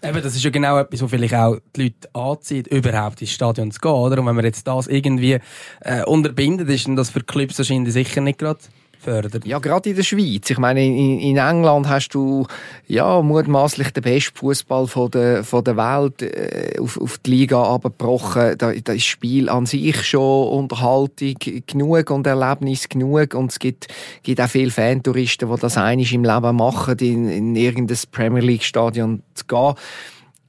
Eben, 0.04 0.20
das 0.20 0.34
ist 0.34 0.42
ja 0.42 0.50
genau 0.50 0.78
etwas, 0.78 1.00
was 1.00 1.10
vielleicht 1.10 1.34
auch 1.34 1.58
die 1.76 1.82
Leute 1.84 2.08
anzieht, 2.12 2.66
überhaupt 2.66 3.20
ins 3.20 3.30
Stadion 3.30 3.70
zu 3.70 3.80
gehen, 3.80 3.92
oder? 3.92 4.18
Und 4.18 4.26
wenn 4.26 4.34
man 4.34 4.44
jetzt 4.44 4.66
das 4.66 4.88
irgendwie 4.88 5.38
äh, 5.80 6.04
unterbindet, 6.04 6.68
ist 6.70 6.88
dann 6.88 6.96
das 6.96 7.10
für 7.10 7.22
Clubs 7.22 7.56
wahrscheinlich 7.58 7.92
sicher 7.92 8.20
nicht 8.20 8.40
gerade 8.40 8.58
fördert. 9.02 9.44
Ja, 9.44 9.58
gerade 9.58 9.90
in 9.90 9.96
der 9.96 10.02
Schweiz. 10.02 10.48
Ich 10.48 10.58
meine, 10.58 10.84
in, 10.84 11.18
in 11.18 11.36
England 11.36 11.88
hast 11.88 12.10
du 12.10 12.46
ja 12.86 13.20
mutmaßlich 13.20 13.90
den 13.90 14.02
besten 14.02 14.36
Fußball 14.36 14.86
von 14.86 15.10
der, 15.10 15.44
von 15.44 15.64
der 15.64 15.76
Welt 15.76 16.22
äh, 16.22 16.78
auf, 16.78 17.00
auf 17.00 17.18
die 17.18 17.30
Liga 17.30 17.62
abgebrochen. 17.62 18.56
Da, 18.58 18.68
da 18.68 18.70
ist 18.70 18.88
das 18.88 19.02
Spiel 19.02 19.48
an 19.48 19.66
sich 19.66 20.04
schon 20.04 20.48
Unterhaltung 20.48 21.34
genug 21.66 22.10
und 22.10 22.26
Erlebnis 22.26 22.88
genug. 22.88 23.34
Und 23.34 23.52
es 23.52 23.58
gibt, 23.58 23.88
gibt 24.22 24.40
auch 24.40 24.48
viele 24.48 24.70
Fantouristen, 24.70 25.50
die 25.52 25.60
das 25.60 25.76
einig 25.76 26.12
im 26.12 26.24
Leben 26.24 26.56
machen, 26.56 26.98
in, 26.98 27.28
in 27.28 27.56
irgendein 27.56 27.98
Premier 28.10 28.42
League 28.42 28.64
Stadion 28.64 29.22
zu 29.34 29.44
gehen. 29.46 29.74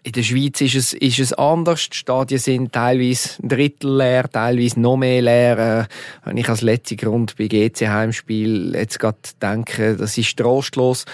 In 0.06 0.12
der 0.12 0.24
Schweiz 0.24 0.60
ist 0.60 0.76
es, 0.76 0.94
ist 0.94 1.20
es 1.20 1.32
anders. 1.32 1.90
Die 1.90 1.96
Stadien 1.96 2.38
sind 2.38 2.74
teilweise 2.74 3.42
ein 3.42 3.48
Drittel 3.48 3.96
leer, 3.96 4.30
teilweise 4.30 4.82
noch 4.82 4.98
mehr 4.98 5.22
leer. 5.22 5.58
Äh, 5.58 6.28
wenn 6.28 6.36
ich 6.36 6.50
als 6.50 6.60
letzter 6.60 6.98
Grund 6.98 7.38
bei 7.38 7.48
GC 7.48 7.88
Heimspiel 7.88 8.76
jetzt 8.76 9.00
gerade 9.00 9.18
denke, 9.42 9.96
das 9.96 10.18
ist 10.18 10.36
trostlos. 10.36 11.06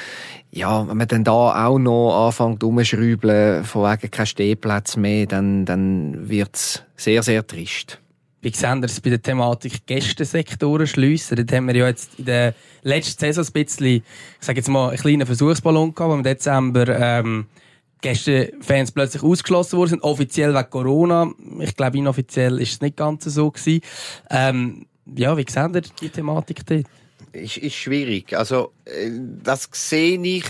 Ja, 0.50 0.88
wenn 0.88 0.98
man 0.98 1.08
dann 1.08 1.24
da 1.24 1.67
auch 1.67 1.77
noch 1.77 2.25
anfängt 2.25 2.63
umzuschrauben, 2.63 3.63
von 3.63 3.84
wegen 3.84 4.10
kein 4.10 4.25
Stehplatz 4.25 4.98
mehr, 4.98 5.27
dann, 5.27 5.65
dann 5.65 6.27
wird's 6.27 6.81
sehr, 6.96 7.22
sehr 7.22 7.46
trist. 7.46 8.00
Wie 8.41 8.50
sehen 8.50 8.84
es 8.84 9.01
bei 9.01 9.12
der 9.12 9.22
Thematik 9.22 9.86
Gästensektoren 9.86 10.88
schliessen? 10.88 11.36
Dort 11.36 11.51
haben 11.51 11.67
wir 11.67 11.75
ja 11.75 11.88
jetzt 11.88 12.17
in 12.17 12.25
der 12.25 12.55
letzten 12.81 13.19
Saison 13.19 13.46
ein 13.46 13.51
bisschen, 13.51 13.86
ich 13.86 14.03
sage 14.39 14.60
jetzt 14.60 14.69
mal, 14.69 14.89
einen 14.89 14.98
kleinen 14.98 15.27
Versuchsballon 15.27 15.93
gehabt, 15.93 16.10
wo 16.10 16.15
im 16.15 16.24
Dezember, 16.24 16.88
ähm, 16.88 17.46
Gästefans 18.01 18.91
plötzlich 18.91 19.24
ausgeschlossen 19.24 19.77
worden 19.77 19.89
sind, 19.89 20.03
offiziell 20.03 20.53
wegen 20.53 20.70
Corona. 20.70 21.32
Ich 21.60 21.75
glaube, 21.75 21.98
inoffiziell 21.98 22.60
ist 22.62 22.74
es 22.74 22.82
nicht 22.82 22.98
ganz 22.98 23.25
so. 23.25 23.53
Ähm, 24.29 24.86
ja, 25.15 25.36
wie 25.36 25.46
seht 25.48 25.75
ihr 25.75 25.82
die 26.01 26.10
Thematik 26.10 26.65
dort? 26.65 26.86
Ist, 27.32 27.58
ist 27.58 27.75
schwierig. 27.75 28.36
Also, 28.36 28.72
äh, 28.86 29.10
das 29.44 29.70
sehe 29.72 30.20
ich 30.22 30.46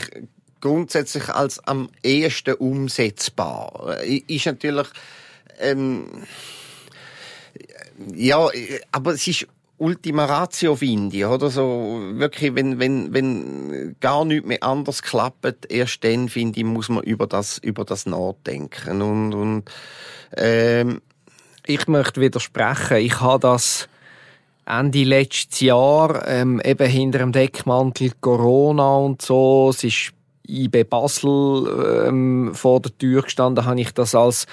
grundsätzlich 0.62 1.30
als 1.30 1.60
am 1.68 1.90
ehesten 2.04 2.56
umsetzbar. 2.56 3.98
Äh, 4.02 4.24
ist 4.28 4.46
natürlich, 4.46 4.88
ähm, 5.60 6.06
ja, 8.14 8.48
aber 8.92 9.14
es 9.14 9.28
ist 9.28 9.48
Ultima 9.80 10.26
Ratio 10.26 10.76
finde 10.76 11.18
ich, 11.18 11.26
oder 11.26 11.50
so 11.50 12.00
wirklich, 12.14 12.54
wenn 12.54 12.80
wenn 12.80 13.14
wenn 13.14 13.96
gar 14.02 14.26
nichts 14.26 14.46
mehr 14.46 14.62
anders 14.62 15.02
klappt, 15.02 15.72
erst 15.72 16.04
dann 16.04 16.28
finde 16.28 16.60
ich 16.60 16.66
muss 16.66 16.90
man 16.90 17.04
über 17.04 17.28
das 17.28 17.58
über 17.60 17.86
das 17.86 18.06
nachdenken 18.06 19.02
und 19.02 19.34
und 19.34 19.64
ähm, 20.36 21.02
ich 21.66 21.88
möchte 21.88 22.20
widersprechen. 22.20 22.98
Ich 22.98 23.22
habe 23.22 23.40
das 23.40 23.88
Ende 24.66 25.04
letztes 25.04 25.62
Jahr 25.62 26.28
ähm, 26.28 26.62
eben 26.64 26.88
hinter 26.90 27.20
dem 27.20 27.32
Deckmantel 27.32 28.12
Corona 28.20 28.98
und 28.98 29.22
so. 29.22 29.70
Es 29.70 29.84
ist 29.84 30.12
IB 30.48 30.84
Basel 30.84 32.06
ähm, 32.08 32.52
vor 32.54 32.82
der 32.82 32.98
Tür 32.98 33.22
gestanden, 33.22 33.66
habe 33.66 33.80
ich 33.80 33.94
das 33.94 34.14
als 34.14 34.46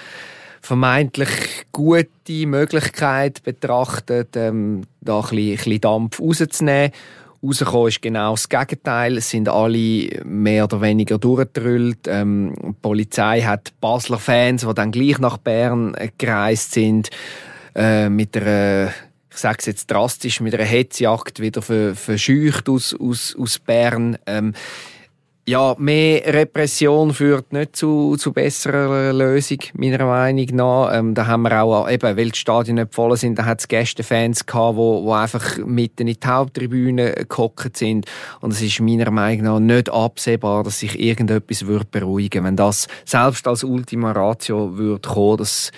vermeintlich 0.61 1.65
gute 1.71 2.45
Möglichkeit 2.45 3.43
betrachtet, 3.43 4.35
ähm, 4.35 4.83
da 5.01 5.19
ein 5.19 5.21
bisschen, 5.21 5.37
ein 5.37 5.55
bisschen 5.55 5.81
Dampf 5.81 6.19
rauszunehmen. 6.19 6.91
Rausgekommen 7.43 7.87
ist 7.87 8.01
genau 8.01 8.31
das 8.31 8.49
Gegenteil. 8.49 9.17
Es 9.17 9.29
sind 9.29 9.47
alle 9.47 10.09
mehr 10.25 10.63
oder 10.63 10.81
weniger 10.81 11.19
durchgedrüllt. 11.19 12.07
Ähm, 12.07 12.55
die 12.61 12.73
Polizei 12.81 13.41
hat 13.41 13.73
Basler 13.79 14.17
Fans, 14.17 14.65
die 14.67 14.73
dann 14.73 14.91
gleich 14.91 15.19
nach 15.19 15.37
Bern 15.37 15.95
gereist 16.17 16.73
sind, 16.73 17.09
äh, 17.75 18.09
mit 18.09 18.35
einer 18.35 18.91
ich 19.37 19.41
sage 19.41 19.57
es 19.59 19.65
jetzt 19.67 19.91
drastisch, 19.91 20.41
mit 20.41 20.55
einer 20.55 20.63
Hetzjagd 20.63 21.41
wieder 21.41 21.61
verscheucht 21.61 22.67
aus, 22.69 22.95
aus, 22.99 23.35
aus 23.39 23.59
Bern. 23.59 24.17
Ähm, 24.25 24.55
ja, 25.49 25.75
mehr 25.79 26.33
Repression 26.33 27.13
führt 27.13 27.53
nicht 27.53 27.73
zu, 27.73 28.17
zu 28.17 28.33
besserer 28.33 29.13
Lösung, 29.13 29.59
meiner 29.75 30.05
Meinung 30.05 30.47
nach. 30.51 30.89
Ähm, 30.93 31.13
da 31.13 31.25
haben 31.25 31.43
wir 31.43 31.63
auch, 31.63 31.89
eben, 31.89 32.17
weil 32.17 32.31
die 32.31 32.37
Stadien 32.37 32.75
nicht 32.75 32.93
voll 32.93 33.15
sind, 33.15 33.39
da 33.39 33.45
hat 33.45 33.61
es 33.61 33.69
Gästefans 33.69 34.45
gehabt, 34.45 34.75
wo, 34.75 35.05
wo 35.05 35.13
einfach 35.13 35.57
mitten 35.59 36.05
in 36.09 36.17
die 36.19 36.27
Haupttribüne 36.27 37.25
gehockt 37.29 37.77
sind. 37.77 38.07
Und 38.41 38.51
es 38.51 38.61
ist 38.61 38.81
meiner 38.81 39.09
Meinung 39.09 39.45
nach 39.45 39.59
nicht 39.59 39.89
absehbar, 39.89 40.65
dass 40.65 40.79
sich 40.79 40.99
irgendetwas 40.99 41.65
wird 41.65 41.91
beruhigen 41.91 42.43
Wenn 42.43 42.57
das 42.57 42.87
selbst 43.05 43.47
als 43.47 43.63
Ultima 43.63 44.11
Ratio 44.11 44.77
würde 44.77 45.07
kommen, 45.07 45.37
das 45.37 45.71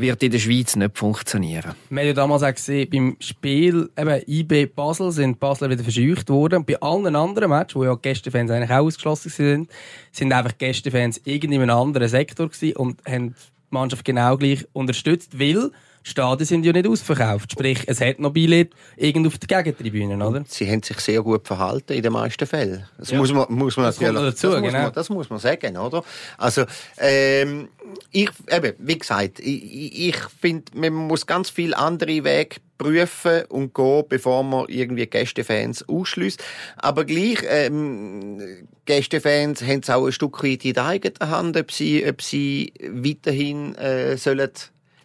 wird 0.00 0.22
in 0.22 0.30
der 0.30 0.38
Schweiz 0.38 0.76
nicht 0.76 0.96
funktionieren. 0.96 1.74
Wir 1.88 2.00
haben 2.00 2.06
ja 2.08 2.12
damals 2.12 2.42
auch 2.42 2.54
gesehen, 2.54 2.88
beim 2.90 3.16
Spiel 3.20 3.90
eben 3.96 4.22
IB 4.26 4.66
Basel 4.66 5.12
sind 5.12 5.40
Basler 5.40 5.70
wieder 5.70 5.82
verscheucht 5.82 6.28
worden. 6.28 6.64
Bei 6.64 6.80
allen 6.80 7.16
anderen 7.16 7.50
Matches, 7.50 7.76
wo 7.76 7.84
ja 7.84 7.94
Gästefans 7.94 8.50
eigentlich 8.50 8.70
auch 8.70 8.84
ausgeschlossen 8.84 9.30
sind, 9.30 9.70
sind 10.12 10.32
einfach 10.32 10.56
Gästefans 10.58 11.20
irgendwie 11.24 11.56
in 11.56 11.62
einem 11.62 11.76
anderen 11.76 12.08
Sektor 12.08 12.48
gewesen 12.48 12.76
und 12.76 13.04
haben 13.06 13.30
die 13.30 13.34
Mannschaft 13.70 14.04
genau 14.04 14.36
gleich 14.36 14.66
unterstützt, 14.72 15.38
weil 15.38 15.70
Stadien 16.02 16.46
sind 16.46 16.64
ja 16.64 16.72
nicht 16.72 16.86
ausverkauft. 16.86 17.52
Sprich, 17.52 17.82
es 17.86 18.00
hat 18.00 18.18
noch 18.18 18.32
Billett 18.32 18.72
irgendwo 18.96 19.28
auf 19.28 19.38
der 19.38 19.62
Gegentribüne, 19.62 20.16
oder? 20.26 20.44
Sie 20.46 20.70
haben 20.70 20.82
sich 20.82 20.98
sehr 20.98 21.22
gut 21.22 21.46
verhalten 21.46 21.92
in 21.92 22.02
den 22.02 22.12
meisten 22.12 22.46
Fällen. 22.46 22.86
Das 22.98 23.10
ja. 23.10 23.18
muss 23.18 23.32
man, 23.32 23.46
muss 23.50 23.76
man 23.76 23.86
das 23.86 24.00
natürlich, 24.00 24.22
dazu, 24.22 24.48
das, 24.48 24.56
genau. 24.56 24.64
muss 24.64 24.72
man, 24.72 24.92
das 24.92 25.08
muss 25.10 25.30
man 25.30 25.38
sagen, 25.38 25.76
oder? 25.76 26.02
Also, 26.38 26.64
ähm, 26.98 27.68
ich, 28.10 28.30
eben, 28.50 28.74
wie 28.78 28.98
gesagt, 28.98 29.40
ich, 29.40 30.08
ich 30.08 30.16
finde, 30.40 30.72
man 30.74 30.94
muss 30.94 31.26
ganz 31.26 31.50
viele 31.50 31.76
andere 31.76 32.24
Wege 32.24 32.56
prüfen 32.78 33.44
und 33.50 33.74
gehen, 33.74 34.04
bevor 34.08 34.42
man 34.42 34.64
irgendwie 34.68 35.06
Gästefans 35.06 35.86
ausschließt. 35.86 36.42
Aber 36.76 37.04
gleich, 37.04 37.40
ähm, 37.46 38.40
Gästefans 38.86 39.62
haben 39.62 39.80
es 39.82 39.90
auch 39.90 40.06
ein 40.06 40.12
Stück 40.12 40.42
weit 40.42 40.64
in 40.64 40.72
der 40.72 40.86
eigenen 40.86 41.30
Hand, 41.30 41.56
ob 41.58 41.70
sie, 41.70 42.06
ob 42.08 42.22
sie 42.22 42.72
weiterhin 42.80 43.74
äh, 43.74 44.16
sollen 44.16 44.50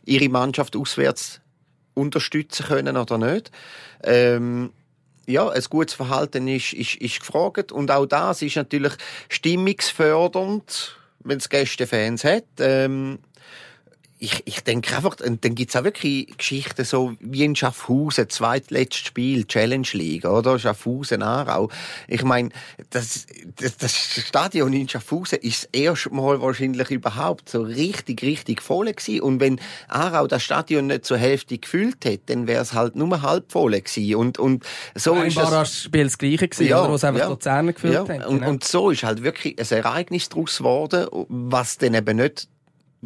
ihre 0.06 0.30
Mannschaft 0.30 0.76
auswärts 0.76 1.42
unterstützen 1.94 2.66
können 2.68 2.98
oder 2.98 3.18
nicht. 3.18 3.52
Ähm, 4.04 4.72
ja, 5.28 5.50
ein 5.50 5.64
gutes 5.70 5.96
Verhalten 5.96 6.48
ist, 6.48 6.74
ist, 6.74 6.96
ist 6.96 7.20
gefragt. 7.20 7.72
Und 7.72 7.90
auch 7.92 8.06
das 8.06 8.42
ist 8.42 8.56
natürlich 8.56 8.94
stimmungsfördernd, 9.30 10.98
wenn 11.20 11.38
es 11.38 11.50
Gästefans 11.50 12.24
hat. 12.24 12.46
Ähm, 12.60 13.20
ich, 14.18 14.44
ich 14.46 14.62
denke 14.62 14.96
einfach, 14.96 15.18
und 15.26 15.44
dann 15.44 15.56
gibt's 15.56 15.76
auch 15.76 15.84
wirklich 15.84 16.38
Geschichten 16.38 16.86
so 16.86 17.14
wie 17.20 17.44
in 17.44 17.56
Schaffhausen, 17.56 18.30
zweitletztes 18.30 19.08
Spiel, 19.08 19.46
Challenge 19.46 19.88
League, 19.92 20.24
oder? 20.24 20.58
Schaffhausen, 20.58 21.22
Aarau. 21.22 21.70
Ich 22.08 22.24
meine, 22.24 22.50
das, 22.92 23.28
das, 23.58 23.76
das 23.76 23.94
Stadion 23.94 24.72
in 24.72 24.88
Schaffhausen 24.88 25.40
ist 25.40 25.64
das 25.64 25.70
erste 25.74 26.12
Mal 26.12 26.42
wahrscheinlich 26.42 26.92
überhaupt 26.92 27.50
so 27.50 27.62
richtig, 27.62 28.22
richtig 28.22 28.62
voll 28.62 28.92
gewesen. 28.92 29.20
Und 29.20 29.42
wenn 29.42 29.60
Aarau 29.90 30.28
das 30.28 30.44
Stadion 30.44 30.88
nicht 30.88 31.06
zur 31.06 31.18
Hälfte 31.18 31.58
gefüllt 31.58 32.06
hätte, 32.06 32.34
dann 32.34 32.48
wäre 32.48 32.62
es 32.62 32.72
halt 32.72 32.96
nur 32.96 33.22
halb 33.22 33.52
voll 33.52 33.72
gewesen. 33.72 34.16
Und, 34.16 34.40
und 34.40 34.64
so 34.96 35.14
Ein 35.14 35.28
ist 35.28 35.38
das... 35.38 35.84
Spiel 35.84 36.06
das 36.06 36.18
Gleiche 36.18 36.48
gewesen, 36.48 36.70
ja, 36.70 36.82
oder? 36.82 36.94
Was 36.94 37.04
einfach 37.04 37.20
ja, 37.20 37.28
Luzerner 37.28 37.74
gefüllt 37.74 37.94
ja. 37.94 38.08
hat. 38.08 38.28
Und, 38.28 38.40
genau. 38.40 38.50
und 38.50 38.64
so 38.64 38.92
ist 38.92 39.04
halt 39.04 39.24
wirklich 39.24 39.60
ein 39.60 39.78
Ereignis 39.78 40.30
daraus 40.30 40.60
geworden, 40.60 41.08
was 41.28 41.78
dann 41.78 41.94
eben 41.94 42.16
nicht 42.16 42.48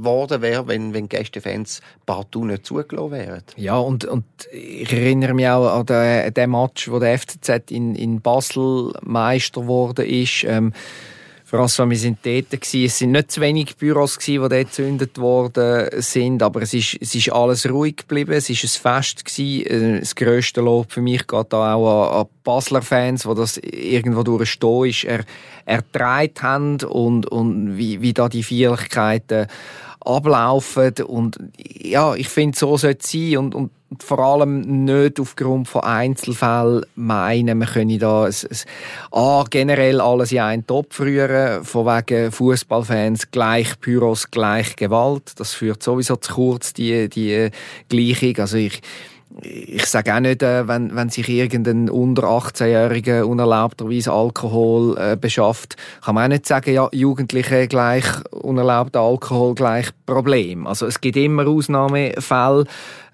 worden 0.04 0.42
wäre, 0.42 0.68
wenn, 0.68 0.94
wenn 0.94 1.10
Gästefans 1.10 1.82
partout 2.06 2.46
nicht 2.46 2.66
zugelassen 2.66 3.12
wären. 3.12 3.44
Ja, 3.58 3.78
und, 3.78 4.06
und 4.06 4.26
ich 4.52 4.92
erinnere 4.92 5.34
mich 5.34 5.48
auch 5.48 5.68
an 5.68 5.86
den, 5.86 6.34
den 6.34 6.52
Match, 6.52 6.90
wo 6.90 7.00
der 7.00 7.18
FCZ 7.18 7.72
in, 7.72 7.96
in 7.96 8.22
Basel 8.22 8.94
Meister 9.02 9.62
geworden 9.62 10.06
ist. 10.06 10.44
Ähm, 10.46 10.74
François, 11.50 11.90
wir 11.90 11.98
sind 11.98 12.20
dort 12.24 12.52
gewesen. 12.52 12.86
Es 12.86 13.00
sind 13.00 13.12
nicht 13.12 13.32
zu 13.32 13.42
wenig 13.42 13.76
Büros 13.76 14.20
gewesen, 14.20 14.44
die 14.44 14.50
dort 14.50 14.68
gezündet 14.68 15.18
worden 15.18 15.90
sind, 16.00 16.44
aber 16.44 16.62
es 16.62 16.76
ist, 16.76 16.98
es 17.02 17.16
ist 17.16 17.32
alles 17.32 17.68
ruhig 17.68 17.98
geblieben. 17.98 18.34
Es 18.34 18.52
ist 18.52 18.64
ein 18.64 18.82
Fest 18.82 19.26
gewesen. 19.26 19.66
Äh, 19.66 20.00
das 20.00 20.14
grösste 20.14 20.62
Lob 20.62 20.92
für 20.92 21.02
mich 21.02 21.26
geht 21.26 21.54
auch 21.54 22.14
an, 22.14 22.20
an 22.22 22.28
Basler 22.44 22.84
Fans, 22.84 23.26
wo 23.26 23.34
das 23.34 23.58
irgendwo 23.58 24.22
durchstehen 24.22 24.86
ist, 24.86 25.04
er, 25.06 25.26
ertreibt 25.66 26.44
haben 26.44 26.78
und, 26.84 27.26
und 27.26 27.78
wie, 27.78 28.02
wie 28.02 28.14
da 28.14 28.30
die 28.30 28.44
Feierlichkeiten 28.44 29.48
ablaufen 30.02 30.94
und 31.06 31.38
ja, 31.58 32.16
ich 32.16 32.30
finde, 32.30 32.58
so 32.58 32.78
sollte 32.78 33.00
es 33.04 33.12
sein 33.12 33.38
und, 33.38 33.56
und 33.56 33.72
vor 33.98 34.20
allem 34.20 34.86
nicht 34.86 35.20
aufgrund 35.20 35.68
von 35.68 35.82
Einzelfällen 35.82 36.86
meinen, 36.96 37.58
man 37.58 37.68
könne 37.68 37.98
da 37.98 38.26
ein, 38.26 38.34
ein, 38.34 38.58
A, 39.12 39.44
generell 39.50 40.00
alles 40.00 40.32
in 40.32 40.40
einen 40.40 40.68
Topf 40.68 41.00
rühren, 41.00 41.64
von 41.64 41.86
wegen 41.86 42.32
Fußballfans 42.32 43.32
gleich 43.32 43.80
Pyros, 43.80 44.30
gleich 44.30 44.76
Gewalt. 44.76 45.40
Das 45.40 45.54
führt 45.54 45.82
sowieso 45.82 46.18
zu 46.18 46.34
kurz, 46.34 46.74
die, 46.74 47.10
die 47.10 47.50
Gleichung. 47.90 48.38
Also 48.38 48.58
ich, 48.58 48.82
ich 49.42 49.86
sage 49.86 50.14
auch 50.14 50.20
nicht, 50.20 50.42
äh, 50.42 50.68
wenn, 50.68 50.96
wenn 50.96 51.10
sich 51.10 51.30
irgendein 51.30 51.90
unter 51.90 52.24
18-Jähriger 52.24 53.24
unerlaubterweise 53.24 54.12
Alkohol 54.12 54.98
äh, 54.98 55.16
beschafft, 55.16 55.76
kann 56.04 56.16
man 56.16 56.26
auch 56.26 56.30
nicht 56.30 56.48
sagen, 56.48 56.74
ja, 56.74 56.90
Jugendliche 56.92 57.68
gleich 57.68 58.06
unerlaubter 58.32 59.02
Alkohol 59.02 59.56
gleich 59.56 59.90
Problem. 60.06 60.68
Also 60.68 60.88
es 60.88 61.00
gibt 61.00 61.18
immer 61.18 61.48
Ausnahmefälle 61.48 62.66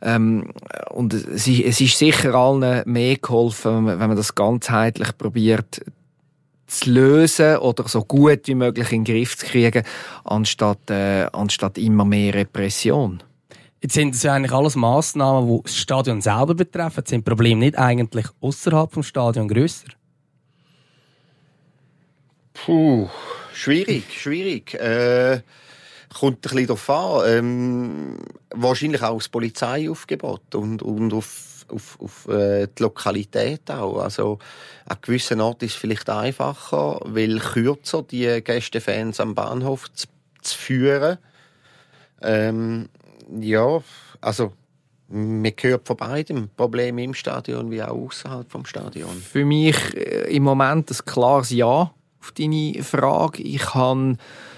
ähm, 0.01 0.51
und 0.89 1.13
es 1.13 1.48
ist, 1.48 1.60
es 1.60 1.81
ist 1.81 1.98
sicher 1.98 2.34
allen 2.34 2.84
mehr 2.86 3.17
geholfen, 3.17 3.75
wenn 3.75 3.84
man, 3.84 4.00
wenn 4.00 4.07
man 4.07 4.17
das 4.17 4.36
ganzheitlich 4.36 5.17
probiert 5.17 5.81
zu 6.67 6.89
lösen 6.89 7.57
oder 7.57 7.88
so 7.88 8.03
gut 8.03 8.41
wie 8.45 8.55
möglich 8.55 8.91
in 8.91 9.03
den 9.03 9.13
Griff 9.13 9.38
zu 9.38 9.45
kriegen, 9.45 9.84
anstatt, 10.24 10.89
äh, 10.89 11.27
anstatt 11.31 11.77
immer 11.77 12.05
mehr 12.05 12.34
Repression. 12.34 13.22
Jetzt 13.86 13.94
sind 13.94 14.15
das 14.15 14.24
ja 14.24 14.34
eigentlich 14.34 14.51
alles 14.51 14.75
Massnahmen, 14.75 15.48
die 15.48 15.62
das 15.62 15.75
Stadion 15.75 16.20
selber 16.20 16.56
betreffen. 16.56 17.04
Sind 17.06 17.24
Probleme 17.24 17.60
nicht 17.60 17.77
eigentlich 17.77 18.25
außerhalb 18.42 18.92
vom 18.92 19.04
Stadion 19.04 19.48
grösser? 19.48 19.89
Puh, 22.56 23.08
schwierig, 23.54 24.06
schwierig. 24.10 24.74
Äh, 24.74 25.42
kommt 26.20 26.38
ein 26.38 26.42
bisschen 26.42 26.65
darauf 26.65 26.89
an. 26.89 27.22
Ähm, 27.27 28.18
wahrscheinlich 28.50 29.04
auch 29.04 29.20
das 29.20 29.30
Polizeiaufgebot 29.30 30.56
und, 30.56 30.82
und 30.82 31.13
auf, 31.13 31.68
auf, 31.72 32.00
auf 32.01 32.27
äh, 32.27 32.65
die 32.65 32.82
Lokalität 32.82 33.70
auch. 33.70 34.00
Also, 34.00 34.39
an 34.88 34.98
gewissen 35.00 35.39
Orten 35.39 35.65
ist 35.65 35.74
es 35.74 35.77
vielleicht 35.77 36.10
einfacher, 36.10 37.01
weil 37.04 37.38
kürzer 37.38 38.01
die 38.01 38.42
Gästefans 38.44 39.20
am 39.20 39.36
Bahnhof 39.36 39.94
zu, 39.94 40.08
zu 40.42 40.58
führen. 40.58 41.20
Ähm, 42.24 42.89
ja, 43.39 43.82
also 44.22 44.53
man 45.08 45.53
hört 45.62 45.88
von 45.88 45.98
beidem 45.98 46.50
Probleme 46.55 47.03
im 47.03 47.13
Stadion 47.13 47.70
wie 47.70 47.84
auch 47.84 47.96
außerhalb 47.96 48.51
vom 48.51 48.65
Stadion. 48.65 49.12
Für 49.12 49.46
mich 49.46 49.77
äh, 49.96 50.36
im 50.36 50.44
Moment 50.44 50.89
ein 50.89 50.98
klares 51.05 51.51
Ja 51.51 51.91
auf 52.20 52.32
deine 52.32 52.82
Frage. 52.82 53.44
Ich 53.44 53.74
habe 53.75 54.17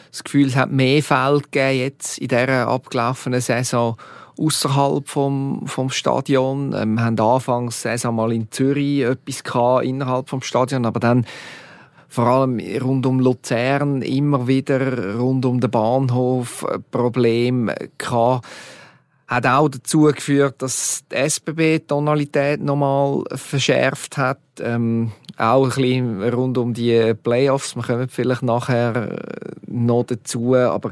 das 0.10 0.24
Gefühl, 0.24 0.48
es 0.48 0.56
hat 0.56 0.72
mehr 0.72 1.04
Fälle 1.04 1.42
gegeben 1.42 1.80
jetzt 1.80 2.18
in 2.18 2.30
dieser 2.30 2.68
abgelaufenen 2.68 3.42
Saison 3.42 3.98
außerhalb 4.38 5.08
vom, 5.08 5.64
vom 5.66 5.90
Stadion. 5.90 6.74
Ähm, 6.74 6.96
wir 6.96 7.04
haben 7.04 7.20
anfangs 7.20 7.82
Saison 7.82 8.16
mal 8.16 8.32
in 8.32 8.50
Zürich 8.52 9.02
etwas 9.02 9.44
innerhalb 9.84 10.30
vom 10.30 10.42
Stadion, 10.42 10.86
aber 10.86 11.00
dann 11.00 11.26
vor 12.18 12.26
allem 12.26 12.60
rund 12.82 13.06
um 13.06 13.20
Luzern 13.20 14.02
immer 14.02 14.48
wieder 14.48 15.20
rund 15.20 15.46
um 15.46 15.60
den 15.60 15.70
Bahnhof 15.70 16.66
Probleme 16.90 17.76
gehabt. 18.00 18.44
Hat 19.28 19.46
auch 19.46 19.68
dazu 19.68 20.04
geführt, 20.04 20.62
dass 20.62 21.04
die 21.12 21.16
SBB 21.16 21.86
Tonalität 21.86 22.62
nochmal 22.62 23.24
verschärft 23.36 24.18
hat. 24.18 24.40
Ähm, 24.60 25.12
auch 25.38 25.66
ein 25.66 25.70
bisschen 25.70 26.24
rund 26.34 26.58
um 26.58 26.74
die 26.74 27.14
Playoffs. 27.14 27.76
Wir 27.76 27.84
kommen 27.84 28.08
vielleicht 28.10 28.44
nachher 28.44 29.20
noch 29.68 30.04
dazu. 30.04 30.56
Aber 30.56 30.92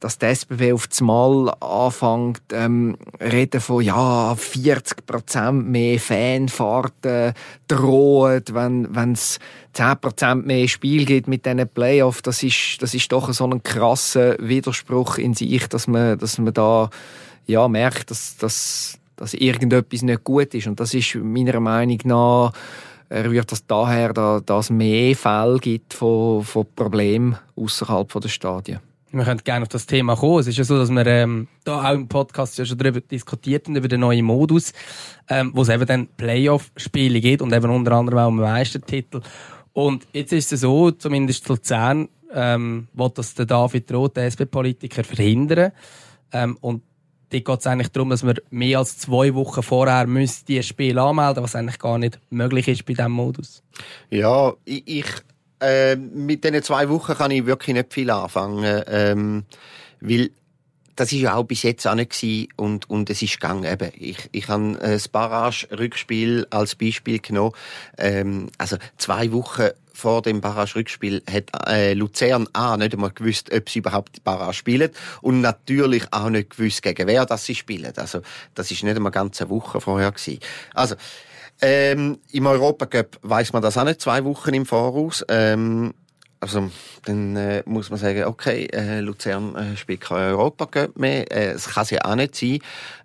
dass 0.00 0.16
die 0.16 0.26
SBB 0.26 0.72
auf 0.72 0.88
das 0.88 1.02
Mal 1.02 1.50
anfängt, 1.60 2.40
ähm, 2.52 2.96
reden 3.20 3.60
von, 3.60 3.84
ja, 3.84 4.34
40 4.34 5.06
Prozent 5.06 5.68
mehr 5.68 6.00
Fanfahrten 6.00 7.34
drohen, 7.68 8.42
wenn 8.48 9.12
es 9.12 9.38
10 9.74 10.00
Prozent 10.00 10.46
mehr 10.46 10.66
Spiel 10.68 11.04
gibt 11.04 11.28
mit 11.28 11.44
diesen 11.44 11.68
Playoffs. 11.68 12.22
Das 12.22 12.42
ist, 12.42 12.78
das 12.80 12.94
ist 12.94 13.12
doch 13.12 13.30
so 13.32 13.44
ein 13.44 13.62
krasser 13.62 14.36
Widerspruch 14.38 15.18
in 15.18 15.34
sich, 15.34 15.68
dass 15.68 15.86
man, 15.86 16.18
dass 16.18 16.38
man 16.38 16.54
da, 16.54 16.88
ja, 17.46 17.68
merkt, 17.68 18.10
dass, 18.10 18.36
dass, 18.36 18.98
dass 19.16 19.34
irgendetwas 19.34 20.02
nicht 20.02 20.24
gut 20.24 20.54
ist. 20.54 20.66
Und 20.66 20.80
das 20.80 20.94
ist 20.94 21.14
meiner 21.16 21.60
Meinung 21.60 21.98
nach, 22.04 22.52
rührt 23.10 23.50
das 23.50 23.66
daher, 23.66 24.12
dass 24.12 24.66
es 24.66 24.70
mehr 24.70 25.16
Fälle 25.16 25.58
gibt 25.58 25.94
von, 25.94 26.44
von 26.44 26.66
Problemen 26.74 27.36
außerhalb 27.56 28.20
der 28.20 28.28
Stadien. 28.28 28.80
Wir 29.12 29.24
können 29.24 29.40
gerne 29.42 29.62
auf 29.64 29.68
das 29.68 29.86
Thema 29.86 30.14
kommen. 30.14 30.38
Es 30.38 30.46
ist 30.46 30.56
ja 30.56 30.62
so, 30.62 30.78
dass 30.78 30.88
wir 30.88 31.04
ähm, 31.04 31.48
da 31.64 31.84
auch 31.84 31.94
im 31.94 32.06
Podcast 32.06 32.56
ja 32.58 32.64
schon 32.64 32.78
darüber 32.78 33.00
diskutiert 33.00 33.66
haben, 33.66 33.74
über 33.74 33.88
den 33.88 34.00
neuen 34.00 34.24
Modus, 34.24 34.72
ähm, 35.28 35.50
wo 35.52 35.62
es 35.62 35.68
eben 35.68 35.84
dann 35.84 36.06
Playoff-Spiele 36.16 37.20
geht 37.20 37.42
und 37.42 37.52
eben 37.52 37.70
unter 37.72 37.92
anderem 37.92 38.18
auch 38.20 38.28
um 38.28 38.36
Meistertitel. 38.36 39.20
Und 39.72 40.06
jetzt 40.12 40.32
ist 40.32 40.52
es 40.52 40.60
so, 40.60 40.92
zumindest 40.92 41.48
Luzern, 41.48 42.08
ähm, 42.32 42.86
will 42.92 43.10
das 43.12 43.34
der 43.34 43.46
David 43.46 43.92
Roth, 43.92 44.16
der 44.16 44.26
SP-Politiker, 44.30 45.02
verhindern. 45.02 45.72
Ähm, 46.32 46.56
und 46.60 46.82
dort 47.30 47.44
geht 47.44 47.60
es 47.60 47.66
eigentlich 47.66 47.88
darum, 47.88 48.10
dass 48.10 48.22
man 48.22 48.36
mehr 48.50 48.78
als 48.78 48.98
zwei 48.98 49.34
Wochen 49.34 49.62
vorher 49.62 50.06
müsste 50.06 50.46
die 50.46 50.62
Spiele 50.62 51.02
anmelden, 51.02 51.42
was 51.42 51.56
eigentlich 51.56 51.78
gar 51.78 51.98
nicht 51.98 52.18
möglich 52.30 52.68
ist 52.68 52.84
bei 52.84 52.94
diesem 52.94 53.12
Modus. 53.12 53.62
Ja, 54.10 54.52
ich, 54.64 54.82
ich 54.86 55.06
äh, 55.60 55.96
mit 55.96 56.44
diesen 56.44 56.62
zwei 56.62 56.88
Wochen 56.88 57.14
kann 57.14 57.30
ich 57.30 57.46
wirklich 57.46 57.74
nicht 57.74 57.92
viel 57.92 58.10
anfangen, 58.10 58.82
ähm, 58.86 59.44
weil 60.00 60.30
das 61.00 61.12
ist 61.12 61.20
ja 61.20 61.34
auch 61.34 61.44
bis 61.44 61.62
jetzt 61.62 61.86
auch 61.86 61.94
nicht 61.94 62.50
und, 62.56 62.90
und 62.90 63.08
es 63.08 63.22
ist 63.22 63.40
gegangen. 63.40 63.64
Eben, 63.64 63.90
ich, 63.96 64.28
ich 64.32 64.48
habe 64.48 64.76
das 64.78 65.08
Barrage-Rückspiel 65.08 66.46
als 66.50 66.74
Beispiel 66.74 67.20
genommen. 67.20 67.52
Ähm, 67.96 68.50
also 68.58 68.76
zwei 68.98 69.32
Wochen 69.32 69.68
vor 69.94 70.20
dem 70.20 70.42
Barrage-Rückspiel 70.42 71.22
hat 71.30 71.44
äh, 71.66 71.94
Luzern 71.94 72.48
A 72.52 72.76
nicht 72.76 72.92
einmal 72.92 73.12
gewusst, 73.12 73.50
ob 73.50 73.70
sie 73.70 73.78
überhaupt 73.78 74.22
Barrage 74.24 74.52
spielen 74.52 74.90
und 75.22 75.40
natürlich 75.40 76.04
auch 76.10 76.28
nicht 76.28 76.50
gewusst, 76.50 76.82
gegen 76.82 77.08
wer 77.08 77.24
das 77.24 77.46
sie 77.46 77.54
spielen. 77.54 77.94
Also 77.96 78.20
das 78.54 78.70
ist 78.70 78.82
nicht 78.82 78.94
einmal 78.94 79.10
ganz 79.10 79.40
eine 79.40 79.48
Woche 79.48 79.80
vorher 79.80 80.12
gewesen. 80.12 80.40
Also 80.74 80.96
ähm, 81.62 82.18
Im 82.30 82.46
Europacup 82.46 83.18
weiß 83.22 83.54
man 83.54 83.62
das 83.62 83.78
auch 83.78 83.84
nicht 83.84 84.02
zwei 84.02 84.22
Wochen 84.24 84.52
im 84.52 84.66
Voraus. 84.66 85.24
Ähm, 85.28 85.94
also 86.40 86.70
dann 87.04 87.36
äh, 87.36 87.62
muss 87.66 87.90
man 87.90 87.98
sagen, 87.98 88.24
okay, 88.24 88.66
äh, 88.72 89.00
Luzern 89.00 89.54
äh, 89.54 89.76
spielt 89.76 90.00
kein 90.00 90.32
Europacup 90.32 90.98
mehr. 90.98 91.30
Äh, 91.30 91.52
es 91.52 91.68
kann 91.68 91.86
ja 91.90 92.04
auch 92.04 92.14
nicht 92.14 92.34
sein. 92.34 92.58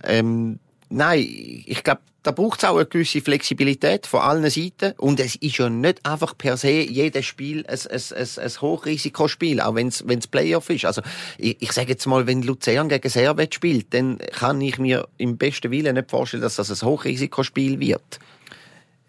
Ähm, 0.04 0.60
nein, 0.90 1.20
ich 1.20 1.84
glaube, 1.84 2.02
da 2.24 2.32
braucht 2.32 2.60
es 2.60 2.66
auch 2.68 2.78
eine 2.78 2.88
gewisse 2.88 3.22
Flexibilität 3.22 4.08
von 4.08 4.22
allen 4.22 4.50
Seiten. 4.50 4.94
Und 4.98 5.20
es 5.20 5.36
ist 5.36 5.58
ja 5.58 5.70
nicht 5.70 6.04
einfach 6.06 6.36
per 6.36 6.58
se 6.58 6.72
jedes 6.72 7.26
Spiel 7.26 7.66
ein, 7.68 7.78
ein, 7.92 8.02
ein, 8.16 8.28
ein 8.44 8.62
Hochrisikospiel, 8.62 9.62
auch 9.62 9.76
wenn 9.76 9.90
es 9.90 10.28
Playoff 10.28 10.70
ist. 10.72 10.86
Also 10.86 11.02
ich, 11.38 11.58
ich 11.62 11.72
sage 11.72 11.90
jetzt 11.90 12.08
mal, 12.08 12.26
wenn 12.26 12.42
Luzern 12.42 12.90
gegen 12.90 13.10
Servet 13.10 13.54
spielt, 13.54 13.94
dann 13.94 14.18
kann 14.32 14.60
ich 14.62 14.80
mir 14.80 15.08
im 15.18 15.38
besten 15.38 15.70
Willen 15.72 15.96
nicht 15.96 16.10
vorstellen, 16.10 16.42
dass 16.42 16.56
das 16.56 16.72
ein 16.72 16.88
Hochrisikospiel 16.88 17.80
wird. 17.80 18.20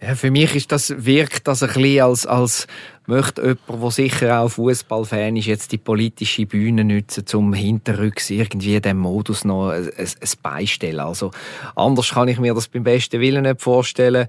Ja, 0.01 0.15
für 0.15 0.31
mich 0.31 0.55
ist 0.55 0.73
das, 0.73 0.93
wirkt 1.07 1.49
das 1.49 1.63
ein 1.63 1.73
bisschen 1.73 2.03
als, 2.03 2.27
als 2.27 2.67
möchte 3.07 3.41
jemand, 3.41 3.83
der 3.83 3.91
sicher 3.91 4.41
auch 4.41 4.51
Fußballfan 4.51 5.37
ist, 5.37 5.47
jetzt 5.47 5.73
die 5.73 5.79
politische 5.79 6.45
Bühne 6.45 6.85
nutzen, 6.85 7.25
um 7.33 7.55
hinterrücks 7.55 8.29
irgendwie 8.29 8.79
dem 8.79 8.99
Modus 8.99 9.47
noch 9.47 9.71
ein, 9.71 9.87
ein, 9.97 10.07
ein 10.07 10.31
beistellen. 10.43 11.01
Also, 11.01 11.31
anders 11.75 12.11
kann 12.11 12.29
ich 12.29 12.39
mir 12.39 12.53
das 12.53 12.69
beim 12.69 12.85
besten 12.85 13.21
Willen 13.21 13.45
nicht 13.45 13.63
vorstellen. 13.63 14.27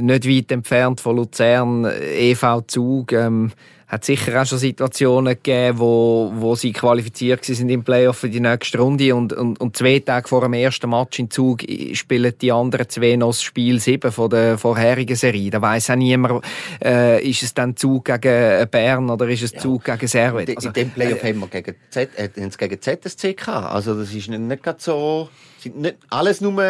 Nicht 0.00 0.26
weit 0.26 0.50
entfernt 0.50 1.00
von 1.00 1.16
Luzern, 1.16 1.84
EV 1.84 2.62
Zug, 2.66 3.12
ähm, 3.12 3.52
hat 3.88 4.04
sicher 4.04 4.42
auch 4.42 4.46
schon 4.46 4.58
Situationen 4.58 5.34
gegeben, 5.34 5.78
wo, 5.78 6.32
wo 6.34 6.56
sie 6.56 6.72
qualifiziert 6.72 7.44
sind 7.44 7.68
im 7.68 7.84
Playoff 7.84 8.18
für 8.18 8.28
die 8.28 8.40
nächste 8.40 8.78
Runde 8.78 9.14
und, 9.14 9.32
und, 9.32 9.60
und 9.60 9.76
zwei 9.76 10.00
Tage 10.00 10.26
vor 10.26 10.40
dem 10.40 10.54
ersten 10.54 10.90
Match 10.90 11.20
in 11.20 11.30
Zug 11.30 11.62
spielen 11.92 12.34
die 12.40 12.50
anderen 12.50 12.88
zwei 12.88 13.14
noch 13.14 13.28
das 13.28 13.42
Spiel 13.42 13.78
7 13.78 14.10
von 14.10 14.28
der 14.30 14.58
vorherigen 14.58 15.14
Serie. 15.14 15.50
Da 15.50 15.62
weiss 15.62 15.88
auch 15.88 15.94
niemand, 15.94 16.44
äh, 16.84 17.22
ist 17.28 17.44
es 17.44 17.54
dann 17.54 17.76
Zug 17.76 18.06
gegen 18.06 18.68
Bern 18.70 19.08
oder 19.08 19.28
ist 19.28 19.42
es 19.42 19.52
ja. 19.52 19.60
Zug 19.60 19.84
gegen 19.84 20.08
Servet? 20.08 20.56
Also, 20.56 20.68
in 20.68 20.74
dem 20.74 20.90
Playoff 20.90 21.22
äh, 21.22 21.28
haben 21.28 21.40
wir 21.40 21.46
gegen, 21.46 21.76
Z, 21.90 22.10
äh, 22.16 22.28
gegen 22.28 22.80
ZSC 22.80 23.34
gehabt. 23.34 23.72
Also 23.72 23.94
das 23.94 24.12
ist 24.12 24.28
nicht, 24.28 24.40
nicht 24.40 24.80
so, 24.80 25.28
sind 25.60 25.76
nicht 25.78 25.96
alles 26.10 26.40
nur 26.40 26.60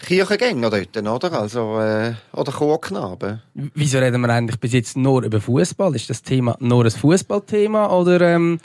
Kirchengänger 0.00 0.70
dort, 0.70 0.96
oder? 0.96 1.40
Also, 1.40 1.78
äh, 1.78 2.14
oder 2.32 2.52
Chorknaben. 2.52 3.42
Wieso 3.54 3.98
reden 3.98 4.20
wir 4.22 4.30
eigentlich 4.30 4.58
bis 4.58 4.72
jetzt 4.72 4.96
nur 4.96 5.22
über 5.22 5.40
Fußball? 5.40 5.94
Ist 5.94 6.08
das 6.08 6.22
Thema 6.22 6.56
nur 6.58 6.84
ein 6.84 6.90
Fußballthema 6.90 7.88
oder 7.90 8.20
ähm, 8.20 8.60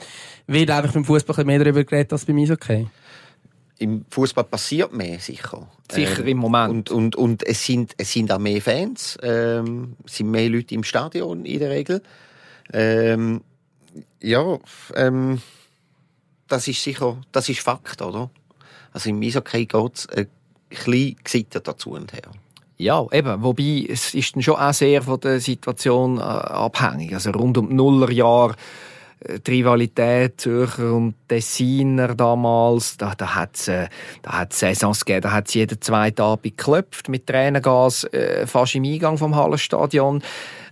wird 0.46 0.70
einfach 0.70 0.94
beim 0.94 1.04
Fußball 1.04 1.44
mehr 1.44 1.58
darüber 1.58 1.84
geredet 1.84 2.12
als 2.12 2.24
beim 2.24 2.38
Eishockey? 2.38 2.88
Im 3.78 4.06
Fußball 4.08 4.44
passiert 4.44 4.94
mehr, 4.94 5.18
sicher. 5.18 5.68
Sicher 5.90 6.20
ähm, 6.20 6.28
im 6.28 6.38
Moment. 6.38 6.90
Und, 6.90 6.90
und, 6.90 7.16
und 7.16 7.46
es, 7.46 7.64
sind, 7.64 7.92
es 7.98 8.12
sind 8.12 8.32
auch 8.32 8.38
mehr 8.38 8.62
Fans, 8.62 9.18
ähm, 9.22 9.96
es 10.06 10.16
sind 10.16 10.30
mehr 10.30 10.48
Leute 10.48 10.74
im 10.74 10.84
Stadion 10.84 11.44
in 11.44 11.58
der 11.58 11.70
Regel. 11.70 12.02
Ähm, 12.72 13.42
ja, 14.22 14.58
ähm, 14.94 15.42
das 16.48 16.66
ist 16.68 16.82
sicher, 16.82 17.18
das 17.32 17.50
ist 17.50 17.60
Fakt, 17.60 18.00
oder? 18.00 18.30
Also 18.92 19.10
im 19.10 19.20
Eishockey 19.20 19.66
geht 19.66 19.94
es 19.94 20.06
äh, 20.06 20.24
bisschen 20.68 21.16
gesitteter 21.22 21.76
zu 21.76 21.92
und 21.92 22.12
her. 22.12 22.30
Ja, 22.78 23.06
eben. 23.10 23.42
Wobei, 23.42 23.86
es 23.88 24.14
ist 24.14 24.36
dann 24.36 24.42
schon 24.42 24.56
auch 24.56 24.72
sehr 24.72 25.02
von 25.02 25.18
der 25.20 25.40
Situation 25.40 26.18
äh, 26.18 26.20
abhängig. 26.20 27.14
Also 27.14 27.30
rund 27.30 27.56
um 27.56 27.68
die 27.70 27.74
Nullerjahre 27.74 28.54
äh, 29.20 29.40
die 29.40 29.50
Rivalität 29.52 30.40
Zürcher 30.40 30.92
und 30.92 31.14
Tessiner 31.28 32.14
damals, 32.14 32.98
da, 32.98 33.14
da 33.16 33.34
hat 33.34 33.56
es 33.56 33.68
äh, 33.68 33.88
da 34.22 34.32
hat's 34.32 34.58
Saisons 34.58 35.04
gegeben, 35.04 35.22
da 35.22 35.32
hat 35.32 35.48
es 35.48 35.54
jeden 35.54 35.80
zweiten 35.80 36.20
Abend 36.20 36.42
geklopft 36.42 37.08
mit 37.08 37.26
Tränengas 37.26 38.04
äh, 38.04 38.46
fast 38.46 38.74
im 38.74 38.84
Eingang 38.84 39.16
vom 39.16 39.34
Hallenstadion. 39.34 40.22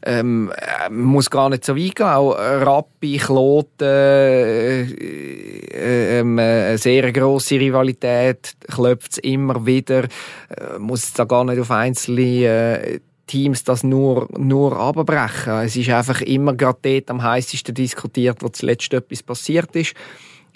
Ähm, 0.07 0.53
äh, 0.55 0.91
muss 0.91 1.31
gar 1.31 1.49
nicht 1.49 1.65
so 1.65 1.75
weit 1.75 1.95
gehen. 1.95 2.07
Auch 2.07 2.37
Rappi, 2.37 3.17
Kloten, 3.17 3.89
äh, 3.89 4.83
äh, 4.83 6.21
ähm, 6.21 6.39
äh, 6.39 6.43
eine 6.43 6.79
sehr 6.79 7.11
grosse 7.11 7.59
Rivalität, 7.59 8.53
klopft 8.71 9.13
es 9.13 9.19
immer 9.19 9.65
wieder. 9.65 10.05
Äh, 10.05 10.79
muss 10.79 11.15
da 11.15 11.25
gar 11.25 11.45
nicht 11.45 11.59
auf 11.59 11.71
einzelne 11.71 12.45
äh, 12.45 13.01
Teams 13.27 13.65
das 13.65 13.83
nur, 13.83 14.29
nur 14.37 14.79
abbrechen. 14.79 15.55
Es 15.61 15.77
ist 15.77 15.89
einfach 15.89 16.21
immer 16.21 16.55
gerade 16.55 16.79
dort 16.83 17.11
am 17.11 17.23
heißesten 17.23 17.75
diskutiert, 17.75 18.43
wo 18.43 18.49
zuletzt 18.49 18.93
etwas 18.93 19.23
passiert 19.23 19.75
ist. 19.75 19.95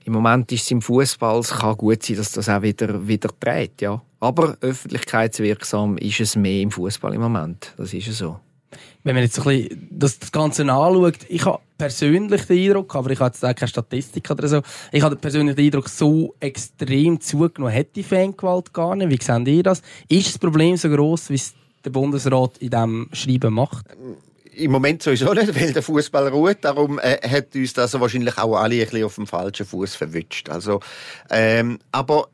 Im 0.04 0.12
Moment 0.12 0.50
ist 0.52 0.64
es 0.64 0.70
im 0.70 0.82
Fußball. 0.82 1.38
Es 1.38 1.50
kann 1.50 1.76
gut 1.76 2.02
sein, 2.02 2.16
dass 2.16 2.32
das 2.32 2.48
auch 2.48 2.62
wieder, 2.62 3.06
wieder 3.06 3.30
dreht, 3.40 3.80
ja. 3.80 4.02
Aber 4.20 4.56
öffentlichkeitswirksam 4.60 5.96
ist 5.98 6.20
es 6.20 6.36
mehr 6.36 6.60
im 6.60 6.70
Fußball 6.70 7.14
im 7.14 7.20
Moment. 7.20 7.72
Das 7.76 7.94
ist 7.94 8.12
so. 8.12 8.40
Wenn 9.02 9.14
man 9.14 9.24
jetzt 9.24 9.38
ein 9.38 9.44
bisschen 9.44 9.88
das, 9.90 10.32
Ganze 10.32 10.62
anschaut, 10.62 11.18
ich 11.28 11.44
habe 11.44 11.60
persönlich 11.78 12.42
den 12.42 12.58
Eindruck, 12.58 12.94
aber 12.94 13.10
ich 13.10 13.20
habe 13.20 13.30
jetzt 13.30 13.44
auch 13.44 13.54
keine 13.54 13.68
Statistik 13.68 14.30
oder 14.30 14.48
so, 14.48 14.62
ich 14.92 15.02
habe 15.02 15.16
persönlich 15.16 15.56
den 15.56 15.66
Eindruck, 15.66 15.88
so 15.88 16.34
extrem 16.40 17.20
zugenommen 17.20 17.74
hat 17.74 17.94
die 17.96 18.02
Fangewalt 18.02 18.72
gar 18.72 18.96
nicht. 18.96 19.10
Wie 19.10 19.24
seht 19.24 19.48
ihr 19.48 19.62
das? 19.62 19.82
Ist 20.08 20.28
das 20.28 20.38
Problem 20.38 20.76
so 20.76 20.88
groß, 20.88 21.30
wie 21.30 21.34
es 21.34 21.54
der 21.84 21.90
Bundesrat 21.90 22.58
in 22.58 22.70
diesem 22.70 23.08
Schreiben 23.12 23.54
macht? 23.54 23.86
Im 24.52 24.72
Moment 24.72 25.02
sowieso 25.02 25.32
nicht, 25.32 25.54
weil 25.58 25.72
der 25.72 25.82
Fußball 25.82 26.28
ruht. 26.28 26.58
Darum 26.62 26.98
äh, 26.98 27.16
hat 27.28 27.54
uns 27.54 27.74
das 27.74 27.98
wahrscheinlich 27.98 28.36
auch 28.38 28.56
alle 28.56 28.74
ein 28.74 28.80
bisschen 28.80 29.04
auf 29.04 29.14
dem 29.14 29.26
falschen 29.26 29.64
Fuß 29.64 29.94
verwünscht. 29.94 30.48
Also, 30.48 30.80
ähm, 31.30 31.78
aber 31.92 32.28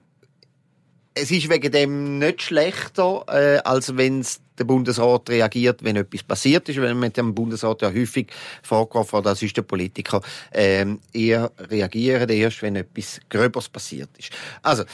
es 1.14 1.30
ist 1.30 1.48
wegen 1.48 1.70
dem 1.70 2.18
nicht 2.18 2.42
schlechter, 2.42 3.24
äh, 3.28 3.58
als 3.58 3.96
wenn 3.96 4.26
der 4.58 4.64
Bundesrat 4.64 5.30
reagiert, 5.30 5.84
wenn 5.84 5.96
etwas 5.96 6.24
passiert 6.24 6.68
ist. 6.68 6.80
Wenn 6.80 6.98
mit 6.98 7.16
dem 7.16 7.34
Bundesrat 7.34 7.82
ja 7.82 7.92
häufig 7.92 8.28
vorgeworfen 8.62 9.22
das 9.22 9.42
ist 9.42 9.56
der 9.56 9.62
Politiker, 9.62 10.20
ähm, 10.52 11.00
eher 11.12 11.52
reagieren 11.58 12.28
erst, 12.28 12.62
wenn 12.62 12.76
etwas 12.76 13.20
Gröberes 13.28 13.68
passiert 13.68 14.10
ist. 14.18 14.30
Also, 14.62 14.84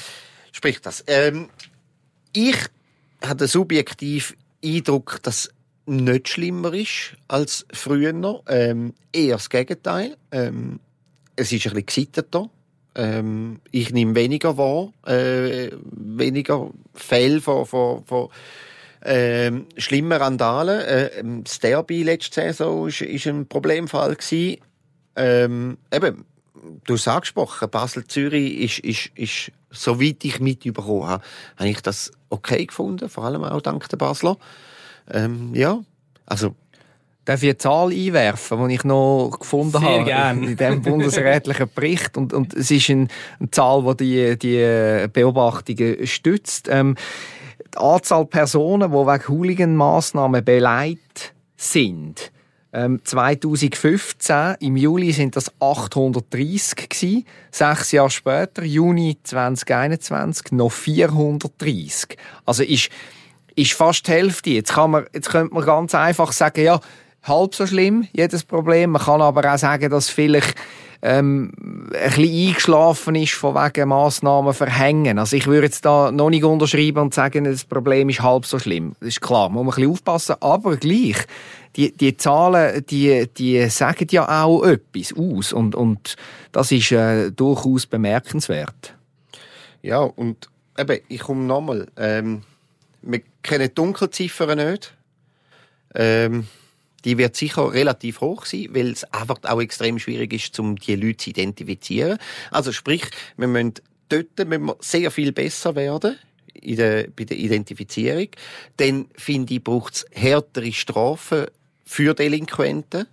sprich 0.53 0.81
das. 0.81 1.03
Ähm, 1.07 1.49
ich 2.33 2.57
hatte 3.23 3.49
subjektiv 3.49 4.37
Eindruck, 4.63 5.21
dass 5.23 5.51
nicht 5.87 6.29
schlimmer 6.29 6.75
ist 6.75 7.17
als 7.29 7.67
früher. 7.73 8.43
Ähm, 8.47 8.95
eher 9.13 9.37
das 9.37 9.49
Gegenteil. 9.49 10.17
Ähm, 10.31 10.81
es 11.35 11.51
ist 11.51 11.67
ein 11.67 11.73
bisschen 11.73 11.87
gesitteter. 11.87 12.51
Ähm, 12.95 13.61
ich 13.71 13.93
nehme 13.93 14.15
weniger 14.15 14.57
wahr, 14.57 14.93
äh, 15.07 15.71
weniger 15.93 16.71
Fälle 16.95 17.41
von, 17.41 17.67
von, 17.67 18.05
von 18.05 18.29
ähm, 19.03 19.67
schlimmen 19.77 20.21
Randalen. 20.21 20.81
Äh, 20.81 21.43
das 21.45 21.61
Derby 21.61 22.03
letzte 22.03 22.41
Saison 22.41 22.89
ist 22.89 23.27
ein 23.27 23.47
Problemfall 23.47 24.17
gewesen. 24.17 24.61
Ähm, 25.17 25.79
eben, 25.93 26.25
du 26.85 26.95
hast 26.95 27.09
angesprochen, 27.09 27.71
Basel-Zürich 27.71 28.59
ist, 28.59 28.79
ist, 28.81 29.11
ist, 29.15 29.53
soweit 29.71 30.25
ich 30.25 30.41
mitbekommen 30.41 31.07
habe, 31.07 31.25
habe 31.57 31.69
ich 31.69 31.81
das 31.81 32.11
okay 32.29 32.67
gefunden, 32.67 33.09
vor 33.09 33.25
allem 33.25 33.45
auch 33.45 33.61
dank 33.61 33.89
der 33.89 33.97
Basler. 33.97 34.37
Ähm, 35.11 35.55
ja, 35.55 35.81
also 36.27 36.55
Darf 37.31 37.45
ich 37.45 37.51
eine 37.51 37.59
Zahl 37.59 37.93
einwerfen, 37.93 38.69
die 38.69 38.75
ich 38.75 38.83
noch 38.83 39.37
gefunden 39.39 39.79
Sehr 39.79 39.89
habe 39.89 40.05
gern. 40.05 40.43
in 40.43 40.57
diesem 40.57 40.83
bundesrätlichen 40.83 41.71
Bericht? 41.73 42.17
Und, 42.17 42.33
und 42.33 42.55
es 42.55 42.73
ist 42.73 42.89
ein, 42.89 43.07
eine 43.39 43.51
Zahl, 43.53 43.95
die 43.95 44.37
die 44.37 45.07
Beobachtungen 45.13 46.09
stützt. 46.09 46.67
Ähm, 46.69 46.97
die 47.73 47.79
Anzahl 47.79 48.27
Personen, 48.27 48.91
die 48.91 48.97
wegen 48.97 49.29
Hooligan-Massnahmen 49.29 50.45
beleidigt 50.45 51.33
sind, 51.57 52.33
ähm, 52.73 53.01
2015, 53.05 54.57
im 54.59 54.77
Juli 54.77 55.13
sind 55.13 55.37
das 55.37 55.53
830 55.61 56.89
gewesen. 56.89 57.27
Sechs 57.53 57.93
Jahre 57.93 58.11
später, 58.11 58.65
Juni 58.65 59.19
2021, 59.23 60.51
noch 60.51 60.73
430. 60.73 62.19
Also 62.45 62.65
ist, 62.65 62.89
ist 63.55 63.73
fast 63.75 64.09
die 64.09 64.11
Hälfte. 64.11 64.51
Jetzt, 64.51 64.73
kann 64.73 64.91
man, 64.91 65.07
jetzt 65.13 65.31
könnte 65.31 65.55
man 65.55 65.65
ganz 65.65 65.95
einfach 65.95 66.33
sagen, 66.33 66.65
ja, 66.65 66.81
halb 67.23 67.55
so 67.55 67.67
schlimm, 67.67 68.07
jedes 68.13 68.45
Problem. 68.45 68.91
Man 68.91 69.03
kann 69.03 69.23
aber 69.23 69.53
auch 69.53 69.59
sagen, 69.59 69.91
dass 69.91 70.09
vielleicht 70.09 70.55
ähm, 71.03 71.53
ein 71.59 72.15
bisschen 72.15 72.49
eingeschlafen 72.49 73.15
ist 73.15 73.33
von 73.33 73.55
wegen 73.55 73.89
Massnahmen 73.89 74.53
verhängen. 74.53 75.19
Also 75.19 75.37
ich 75.37 75.47
würde 75.47 75.67
jetzt 75.67 75.85
da 75.85 76.11
noch 76.13 76.31
nicht 76.31 76.45
unterschreiben 76.45 76.99
und 76.99 77.15
sagen, 77.15 77.45
das 77.45 77.65
Problem 77.65 78.09
ist 78.11 78.23
halb 78.23 78.45
so 78.45 78.59
schlimm. 78.59 78.95
Das 79.01 79.09
ist 79.09 79.21
klar, 79.21 79.49
muss 79.49 79.65
man 79.65 79.73
ein 79.73 79.77
bisschen 79.77 79.91
aufpassen, 79.91 80.37
aber 80.41 80.77
gleich. 80.77 81.17
Die, 81.77 81.97
die 81.97 82.17
Zahlen, 82.17 82.85
die, 82.87 83.29
die 83.29 83.69
sagen 83.71 84.09
ja 84.11 84.43
auch 84.43 84.65
etwas 84.65 85.15
aus 85.17 85.53
und, 85.53 85.77
und 85.77 86.17
das 86.51 86.73
ist 86.73 86.91
äh, 86.91 87.31
durchaus 87.31 87.87
bemerkenswert. 87.87 88.95
Ja, 89.81 90.01
und 90.01 90.51
eben, 90.77 90.99
ich 91.09 91.21
komme 91.21 91.45
nochmal. 91.45 91.87
Ähm, 91.97 92.43
wir 93.03 93.23
kennen 93.43 93.71
Dunkelziffern 93.73 94.59
nicht. 94.59 94.95
Ähm, 95.95 96.49
die 97.05 97.19
wird 97.19 97.37
sicher 97.37 97.73
relativ 97.73 98.21
hoch 98.21 98.45
sein, 98.45 98.69
weil 98.71 98.91
es 98.91 99.05
einfach 99.13 99.39
auch 99.45 99.61
extrem 99.61 99.99
schwierig 99.99 100.33
ist, 100.33 100.59
um 100.59 100.77
die 100.77 100.97
Leute 100.97 101.17
zu 101.19 101.31
identifizieren. 101.31 102.19
Also 102.51 102.73
sprich, 102.73 103.05
wir 103.37 103.49
müssen 103.49 103.75
dort 104.11 104.49
müssen 104.49 104.67
wir 104.67 104.77
sehr 104.81 105.11
viel 105.11 105.33
besser 105.33 105.75
werden 105.75 106.19
in 106.55 106.77
der, 106.77 107.09
bei 107.17 107.25
der 107.25 107.37
Identifizierung. 107.37 108.29
Dann, 108.77 109.07
finde 109.15 109.55
ich, 109.55 109.65
braucht 109.65 109.95
es 109.95 110.07
härtere 110.13 110.73
Strafen 110.73 111.47
für 111.85 112.15
Delinquenten 112.15 113.07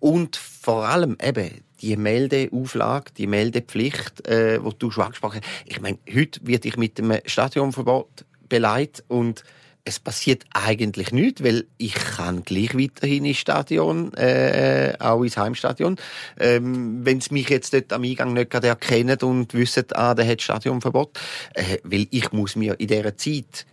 und 0.00 0.36
vor 0.36 0.86
allem 0.86 1.16
eben 1.22 1.50
die 1.80 1.96
Meldeauflage, 1.96 3.12
die 3.16 3.26
Meldepflicht, 3.26 4.26
äh, 4.26 4.62
wo 4.62 4.70
du 4.70 4.90
schon 4.90 5.04
angesprochen 5.04 5.40
hast. 5.42 5.64
Ich 5.66 5.80
meine, 5.80 5.98
heute 6.14 6.40
wird 6.46 6.64
ich 6.64 6.76
mit 6.76 6.98
dem 6.98 7.18
Stadionverbot 7.26 8.24
beleidigt 8.48 9.04
und 9.08 9.44
es 9.84 10.00
passiert 10.00 10.44
eigentlich 10.52 11.12
nichts, 11.12 11.44
weil 11.44 11.66
ich 11.76 11.94
kann 11.94 12.42
gleich 12.42 12.74
weiterhin 12.74 13.24
ins 13.26 13.36
Stadion, 13.36 14.14
äh, 14.14 14.94
auch 14.98 15.22
ins 15.22 15.36
Heimstadion. 15.36 15.96
Ähm, 16.38 17.04
Wenn 17.04 17.20
sie 17.20 17.34
mich 17.34 17.50
jetzt 17.50 17.74
dort 17.74 17.92
am 17.92 18.02
Eingang 18.02 18.32
nicht 18.32 18.54
erkennen 18.54 19.18
und 19.22 19.52
wissen, 19.52 19.84
ah, 19.92 20.14
der 20.14 20.26
hat 20.26 20.40
Stadionverbot, 20.40 21.18
äh, 21.52 21.78
weil 21.84 22.06
ich 22.10 22.32
muss 22.32 22.56
mir 22.56 22.80
in 22.80 22.88
dieser 22.88 23.16
Zeit 23.16 23.66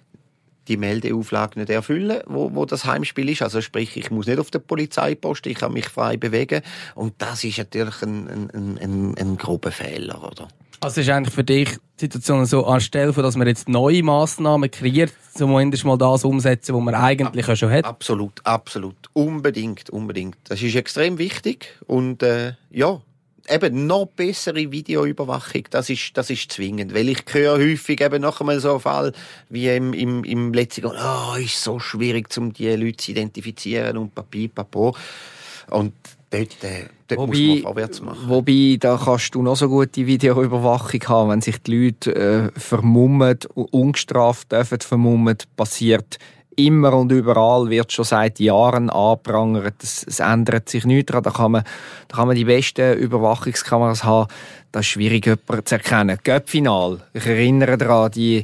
die 0.67 0.77
Meldeauflage 0.77 1.59
nicht 1.59 1.69
erfüllen, 1.69 2.21
wo, 2.27 2.53
wo 2.53 2.65
das 2.65 2.85
Heimspiel 2.85 3.29
ist. 3.29 3.41
Also 3.41 3.61
sprich, 3.61 3.95
ich 3.95 4.11
muss 4.11 4.27
nicht 4.27 4.39
auf 4.39 4.51
der 4.51 4.59
Polizeipost, 4.59 5.47
ich 5.47 5.59
kann 5.59 5.73
mich 5.73 5.87
frei 5.87 6.17
bewegen. 6.17 6.61
Und 6.93 7.13
das 7.19 7.43
ist 7.43 7.57
natürlich 7.57 8.01
ein, 8.01 8.27
ein, 8.27 8.77
ein, 8.77 9.17
ein 9.17 9.37
grober 9.37 9.71
Fehler, 9.71 10.23
oder? 10.23 10.49
Also 10.83 11.01
ist 11.01 11.09
eigentlich 11.09 11.33
für 11.33 11.43
dich 11.43 11.69
die 11.99 12.05
Situation 12.05 12.43
so, 12.47 12.65
anstelle 12.65 13.13
von, 13.13 13.21
dass 13.21 13.37
man 13.37 13.47
jetzt 13.47 13.69
neue 13.69 14.01
Massnahmen 14.01 14.69
kreiert, 14.71 15.13
zumindest 15.31 15.85
mal 15.85 15.95
das 15.95 16.25
umsetzen, 16.25 16.73
was 16.73 16.81
man 16.81 16.95
eigentlich 16.95 17.45
ja 17.45 17.55
schon 17.55 17.71
hat? 17.71 17.85
Absolut, 17.85 18.43
absolut. 18.43 18.95
Unbedingt, 19.13 19.91
unbedingt. 19.91 20.37
Das 20.45 20.59
ist 20.63 20.75
extrem 20.75 21.19
wichtig. 21.19 21.77
Und 21.85 22.23
äh, 22.23 22.53
ja, 22.71 22.99
eben 23.47 23.85
noch 23.85 24.07
bessere 24.07 24.71
Videoüberwachung, 24.71 25.65
das 25.69 25.91
ist, 25.91 26.17
das 26.17 26.31
ist 26.31 26.51
zwingend. 26.51 26.95
Weil 26.95 27.09
ich 27.09 27.23
höre 27.29 27.59
häufig 27.59 28.01
eben 28.01 28.23
noch 28.23 28.39
einmal 28.39 28.59
so 28.59 28.71
einen 28.71 28.79
Fall 28.79 29.13
wie 29.49 29.69
im, 29.69 29.93
im, 29.93 30.23
im 30.23 30.51
letzten 30.51 30.81
Jahr, 30.81 31.33
oh, 31.33 31.37
ist 31.37 31.61
so 31.61 31.77
schwierig, 31.77 32.35
um 32.37 32.53
die 32.53 32.75
Leute 32.75 32.97
zu 32.97 33.11
identifizieren 33.11 33.97
und 33.97 34.15
Papier, 34.15 34.49
Papo. 34.49 34.95
Und 35.69 35.93
dort, 36.31 36.63
äh, 36.63 36.85
dort 37.07 37.19
Wobei, 37.19 37.27
muss 37.27 37.47
man 37.47 37.61
vorwärts 37.61 38.01
machen. 38.01 38.29
Wobei, 38.29 38.77
da 38.79 38.99
kannst 39.03 39.35
du 39.35 39.43
noch 39.43 39.55
so 39.55 39.69
gute 39.69 40.07
Videoüberwachung 40.07 41.01
haben, 41.07 41.29
wenn 41.29 41.41
sich 41.41 41.61
die 41.61 41.85
Leute 41.85 42.15
äh, 42.15 42.59
vermummen, 42.59 43.37
ungestraft 43.53 44.51
dürfen 44.51 44.79
vermummen, 44.79 45.37
passiert 45.55 46.17
immer 46.55 46.93
und 46.93 47.11
überall, 47.11 47.69
wird 47.69 47.91
schon 47.91 48.05
seit 48.05 48.39
Jahren 48.39 48.89
angeprangert. 48.89 49.75
Es, 49.81 50.05
es 50.07 50.19
ändert 50.19 50.69
sich 50.69 50.85
nichts 50.85 51.07
daran. 51.07 51.23
Da 51.23 51.31
kann, 51.31 51.51
man, 51.51 51.63
da 52.07 52.17
kann 52.17 52.27
man 52.27 52.35
die 52.35 52.45
besten 52.45 52.97
Überwachungskameras 52.97 54.03
haben. 54.03 54.29
Das 54.71 54.81
ist 54.81 54.87
schwierig, 54.87 55.25
jemanden 55.25 55.65
zu 55.65 55.75
erkennen. 55.75 56.17
Göppfinal. 56.23 56.99
Ich 57.13 57.25
erinnere 57.25 57.77
daran, 57.77 58.11
die 58.11 58.43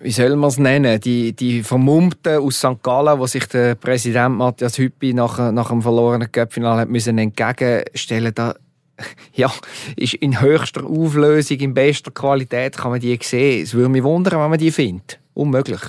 wie 0.00 0.10
soll 0.10 0.36
man 0.36 0.48
es 0.48 0.58
nennen, 0.58 1.00
die, 1.00 1.32
die 1.32 1.62
Vermummten 1.62 2.38
aus 2.38 2.58
St. 2.58 2.82
Gallen, 2.82 3.18
wo 3.18 3.26
sich 3.26 3.46
der 3.46 3.74
Präsident 3.74 4.36
Matthias 4.36 4.78
Hüppi 4.78 5.14
nach, 5.14 5.52
nach 5.52 5.68
dem 5.68 5.82
verlorenen 5.82 6.30
Cup-Final 6.30 6.80
hat 6.80 6.88
müssen 6.88 7.18
entgegenstellen 7.18 8.32
da 8.34 8.54
ja, 9.34 9.52
ist 9.96 10.14
in 10.14 10.40
höchster 10.40 10.84
Auflösung, 10.84 11.58
in 11.58 11.74
bester 11.74 12.10
Qualität 12.10 12.76
kann 12.76 12.92
man 12.92 13.00
die 13.00 13.18
sehen. 13.22 13.62
Es 13.62 13.74
würde 13.74 13.90
mich 13.90 14.02
wundern, 14.02 14.40
wenn 14.40 14.50
man 14.50 14.58
die 14.58 14.70
findet. 14.70 15.18
Unmöglich. 15.34 15.80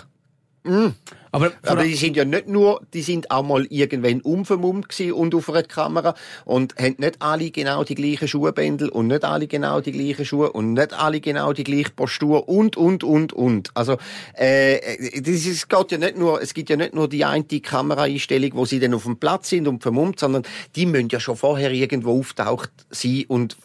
Mm. 0.63 0.87
Aber, 1.31 1.51
aber 1.63 1.83
die 1.83 1.95
sind 1.95 2.15
ja 2.15 2.25
nicht 2.25 2.47
nur, 2.47 2.81
die 2.93 3.01
sind 3.01 3.31
auch 3.31 3.43
mal 3.43 3.65
irgendwann 3.69 4.21
umvermummt 4.21 4.87
und 5.13 5.35
auf 5.35 5.49
einer 5.49 5.63
Kamera 5.63 6.15
und 6.45 6.75
haben 6.75 6.95
nicht 6.97 7.21
alle 7.21 7.51
genau 7.51 7.83
die 7.83 7.95
gleichen 7.95 8.27
Schuhbändel 8.27 8.89
und 8.89 9.07
nicht 9.07 9.23
alle 9.23 9.47
genau 9.47 9.81
die 9.81 9.91
gleichen 9.91 10.25
Schuhe 10.25 10.51
und 10.51 10.73
nicht 10.73 10.93
alle 10.93 11.19
genau 11.19 11.53
die 11.53 11.63
gleiche 11.63 11.91
Postur 11.91 12.47
und, 12.47 12.77
und, 12.77 13.03
und, 13.03 13.33
und. 13.33 13.71
Also, 13.73 13.97
äh, 14.33 15.21
das 15.21 15.45
ist, 15.45 15.69
geht 15.69 15.91
ja 15.91 15.97
nicht 15.97 16.17
nur, 16.17 16.41
es 16.41 16.53
gibt 16.53 16.69
ja 16.69 16.75
nicht 16.75 16.93
nur 16.93 17.07
die 17.07 17.25
eine 17.25 17.43
Kameraeinstellung, 17.43 18.51
wo 18.53 18.65
sie 18.65 18.79
dann 18.79 18.93
auf 18.93 19.03
dem 19.03 19.17
Platz 19.17 19.49
sind 19.49 19.67
und 19.67 19.81
vermummt, 19.81 20.19
sondern 20.19 20.43
die 20.75 20.85
müssen 20.85 21.09
ja 21.09 21.19
schon 21.19 21.37
vorher 21.37 21.71
irgendwo 21.71 22.19
auftaucht 22.19 22.71
sein 22.89 23.25
und 23.27 23.57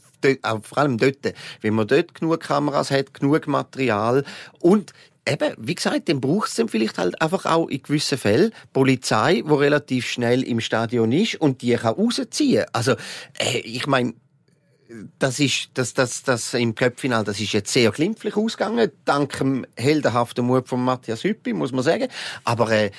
vor 0.63 0.79
allem 0.79 0.99
dort, 0.99 1.17
wenn 1.63 1.75
man 1.75 1.87
dort 1.87 2.15
genug 2.15 2.41
Kameras 2.41 2.91
hat, 2.91 3.15
genug 3.15 3.47
Material 3.49 4.25
und 4.61 4.93
eben, 5.27 5.55
wie 5.59 5.75
gesagt, 5.75 6.09
dann 6.09 6.21
braucht 6.21 6.49
es 6.49 6.55
dann 6.55 6.69
vielleicht 6.69 6.99
halt 6.99 7.21
einfach 7.21 7.47
auch 7.47 7.69
in 7.69 7.83
gewissen 7.83 8.19
Fällen 8.19 8.53
Polizei, 8.73 9.43
die 9.47 9.53
relativ 9.53 10.07
schnell 10.07 10.43
im 10.43 10.61
Stadion 10.61 11.13
ist 11.13 11.37
und 11.37 11.63
die 11.63 11.75
kann 11.75 11.95
rausziehen. 11.95 12.67
Also, 12.73 12.93
äh, 13.39 13.59
ich 13.59 13.87
meine, 13.87 14.15
das 15.19 15.41
ist, 15.41 15.71
das, 15.75 15.95
das, 15.95 16.23
das 16.23 16.55
im 16.55 16.75
Köpfinal, 16.75 17.25
das 17.25 17.41
ist 17.41 17.53
jetzt 17.53 17.73
sehr 17.73 17.91
glimpflich 17.91 18.37
ausgegangen, 18.37 18.91
dank 19.05 19.39
dem 19.39 19.67
heldenhaften 19.77 20.45
Mut 20.45 20.69
von 20.69 20.85
Matthias 20.85 21.25
Hüppi, 21.25 21.53
muss 21.53 21.73
man 21.73 21.83
sagen. 21.83 22.09
Aber, 22.45 22.71
äh, 22.71 22.91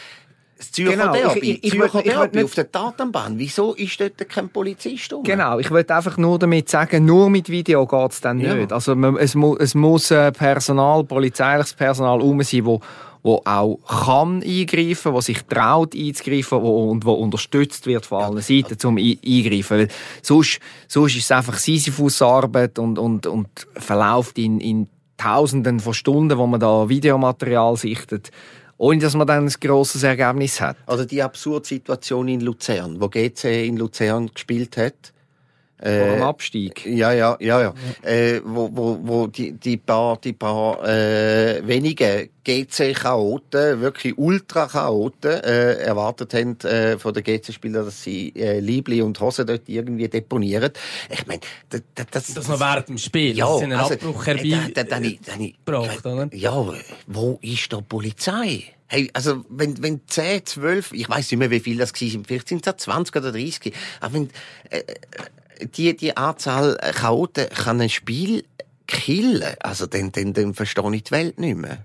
das 0.64 0.72
Zürcher 0.72 0.98
genau, 0.98 1.14
Derby, 1.14 1.52
ich, 1.52 1.64
ich, 1.64 1.72
Zürcher 1.72 2.00
ich, 2.00 2.12
Derby 2.12 2.38
nicht... 2.38 2.46
auf 2.46 2.56
der 2.56 2.72
Tatanbahn. 2.72 3.38
Wieso 3.38 3.74
ist 3.74 4.00
dort 4.00 4.30
kein 4.30 4.50
Polizist 4.50 5.12
rum? 5.14 5.24
Genau, 5.24 5.60
ich 5.60 5.70
wollte 5.72 5.96
einfach 5.96 6.18
nur 6.18 6.40
damit 6.40 6.70
sagen, 6.70 7.06
nur 7.06 7.30
mit 7.30 7.50
Video 7.50 7.86
geht 7.86 8.12
es 8.12 8.22
dann 8.22 8.38
nicht. 8.38 8.48
Ja. 8.48 8.76
Also 8.76 8.94
es, 9.18 9.36
mu 9.36 9.56
es 9.58 9.76
muss 9.76 10.12
äh, 10.12 10.32
Personal, 10.32 11.04
polizeiliches 11.04 11.74
Personal 11.74 12.20
rum 12.20 12.42
sein, 12.44 12.66
wo 12.66 12.80
wo 13.26 13.42
auch 13.46 13.80
kann 13.88 14.44
eingreifen, 14.44 15.14
wo 15.14 15.22
sich 15.22 15.44
traut 15.44 15.96
einzugreifen 15.96 16.62
wo, 16.62 16.92
und 16.92 17.06
wo 17.06 17.14
unterstützt 17.14 17.86
wird 17.86 18.06
von 18.06 18.22
allen 18.22 18.42
Seiten 18.42 18.78
zum 18.78 18.98
eingreifen. 18.98 19.78
Weil 19.78 19.88
sonst, 20.22 20.60
sonst 20.90 21.16
ist 21.16 21.24
es 21.24 21.32
einfach 21.32 21.58
Sisyphus-Arbeit 21.58 22.80
und, 22.80 23.00
und, 23.00 23.26
und 23.26 23.48
verläuft 23.76 24.38
in, 24.38 24.60
in 24.60 24.90
Tausenden 25.16 25.80
von 25.80 25.94
Stunden, 25.94 26.38
wo 26.38 26.48
man 26.48 26.60
da 26.60 26.90
Videomaterial 26.90 27.78
sichtet 27.78 28.30
ohne 28.84 29.00
dass 29.00 29.16
man 29.16 29.26
dann 29.26 29.46
ein 29.46 29.54
grosses 29.62 30.04
Ergebnis 30.04 30.60
hat. 30.60 30.76
Also 30.86 31.06
die 31.06 31.24
absurde 31.24 31.66
Situation 31.66 32.28
in 32.28 32.42
Luzern, 32.42 33.00
wo 33.00 33.08
GC 33.08 33.66
in 33.66 33.78
Luzern 33.78 34.28
gespielt 34.28 34.76
hat, 34.76 35.14
äh, 35.84 36.00
Vor 36.00 36.16
dem 36.16 36.24
Abstieg. 36.24 36.86
Ja, 36.86 37.12
ja, 37.12 37.38
ja, 37.40 37.62
ja. 37.62 37.74
ja. 38.04 38.10
Äh, 38.10 38.42
wo, 38.44 38.70
wo, 38.74 39.00
wo 39.02 39.28
die, 39.28 39.52
die 39.52 39.78
paar, 39.78 40.18
die 40.18 40.34
paar 40.34 40.84
äh, 40.88 41.62
wenige 41.68 42.30
GC-Chaoten, 42.46 43.82
wirklich 43.82 44.18
Ultra-Chaoten, 44.18 45.44
äh, 45.44 45.74
erwartet 45.76 46.34
haben 46.34 46.60
äh, 46.62 46.98
von 46.98 47.14
den 47.14 47.24
GC-Spielern, 47.24 47.86
dass 47.86 48.02
sie 48.02 48.34
äh, 48.36 48.60
Liebli 48.60 49.02
und 49.02 49.20
Hose 49.20 49.46
dort 49.46 49.68
irgendwie 49.68 50.08
deponieren. 50.08 50.72
Ich 51.10 51.28
meine, 51.28 51.42
das, 51.70 51.82
das, 52.12 52.34
das 52.34 52.48
noch 52.48 52.60
während 52.60 52.88
dem 52.90 52.98
Spiel, 52.98 53.38
ja, 53.38 53.46
das 53.46 53.60
sind 53.60 53.74
einen 53.74 53.82
also, 53.82 53.94
Abbruch 53.96 54.26
herbeigebracht, 54.26 56.06
oder? 56.06 56.30
Ja, 56.34 56.74
wo 57.08 57.40
ist 57.42 57.74
da 57.74 57.82
Polizei? 57.82 58.64
Hey, 58.88 59.10
also, 59.14 59.44
wenn, 59.50 59.82
wenn 59.82 60.02
10, 60.06 60.46
12, 60.46 60.92
ich 60.94 61.10
weiß 61.10 61.32
nicht 61.32 61.40
mehr, 61.40 61.50
wie 61.50 61.60
viel 61.60 61.78
das 61.78 61.94
war, 61.94 62.24
vielleicht 62.28 62.48
sind 62.48 62.68
es 62.68 62.78
20 62.78 63.16
oder 63.16 63.32
30, 63.32 63.74
aber 64.02 64.14
wenn, 64.14 64.30
äh, 64.70 64.84
die, 65.66 65.96
die 65.96 66.18
Anzahl 66.18 66.78
Chaoten 66.94 67.48
kann 67.50 67.82
ein 67.82 67.90
Spiel 67.90 68.44
killen. 68.88 69.56
Also, 69.62 69.86
dann, 69.86 70.12
dann, 70.12 70.34
dann 70.34 70.54
verstehe 70.54 70.96
ich 70.96 71.04
die 71.04 71.12
Welt 71.12 71.40
nicht 71.40 71.58
mehr. 71.58 71.80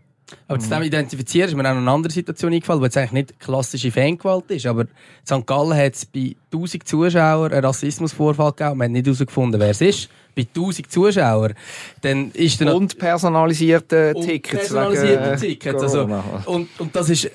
Aber 0.47 0.59
zu 0.59 0.69
dem 0.69 0.83
identifizieren 0.83 1.49
ist 1.49 1.55
mir 1.55 1.62
auch 1.62 1.75
noch 1.75 1.81
eine 1.81 1.91
andere 1.91 2.12
Situation 2.12 2.53
eingefallen, 2.53 2.83
wo 2.83 2.87
es 2.87 2.97
eigentlich 2.97 3.12
nicht 3.12 3.41
klassische 3.41 3.91
Fangewalt 3.91 4.51
ist. 4.51 4.67
Aber 4.67 4.83
in 4.83 4.88
St. 5.27 5.47
Gallen 5.47 5.75
hat 5.75 5.95
es 5.95 6.05
bei 6.07 6.37
1000 6.53 6.87
Zuschauern 6.87 7.53
einen 7.53 7.64
Rassismusvorfall 7.64 8.53
gegeben 8.53 8.73
und 8.73 8.79
man 8.79 8.85
hat 8.87 8.93
nicht 8.93 9.07
herausgefunden, 9.07 9.61
wer 9.61 9.71
es 9.71 9.81
ist. 9.81 10.09
Bei 10.37 10.43
1000 10.43 10.91
Zuschauern. 10.91 11.55
Dann 12.03 12.31
ist 12.33 12.61
dann 12.61 12.69
und 12.69 12.99
personalisierte 12.99 14.14
Tickets. 14.14 14.53
Und 14.53 14.59
personalisierte 14.59 15.37
Tickets. 15.41 15.83
Also, 15.83 16.23
und, 16.47 16.69
und 16.79 16.95
das 16.95 17.09
ist 17.09 17.31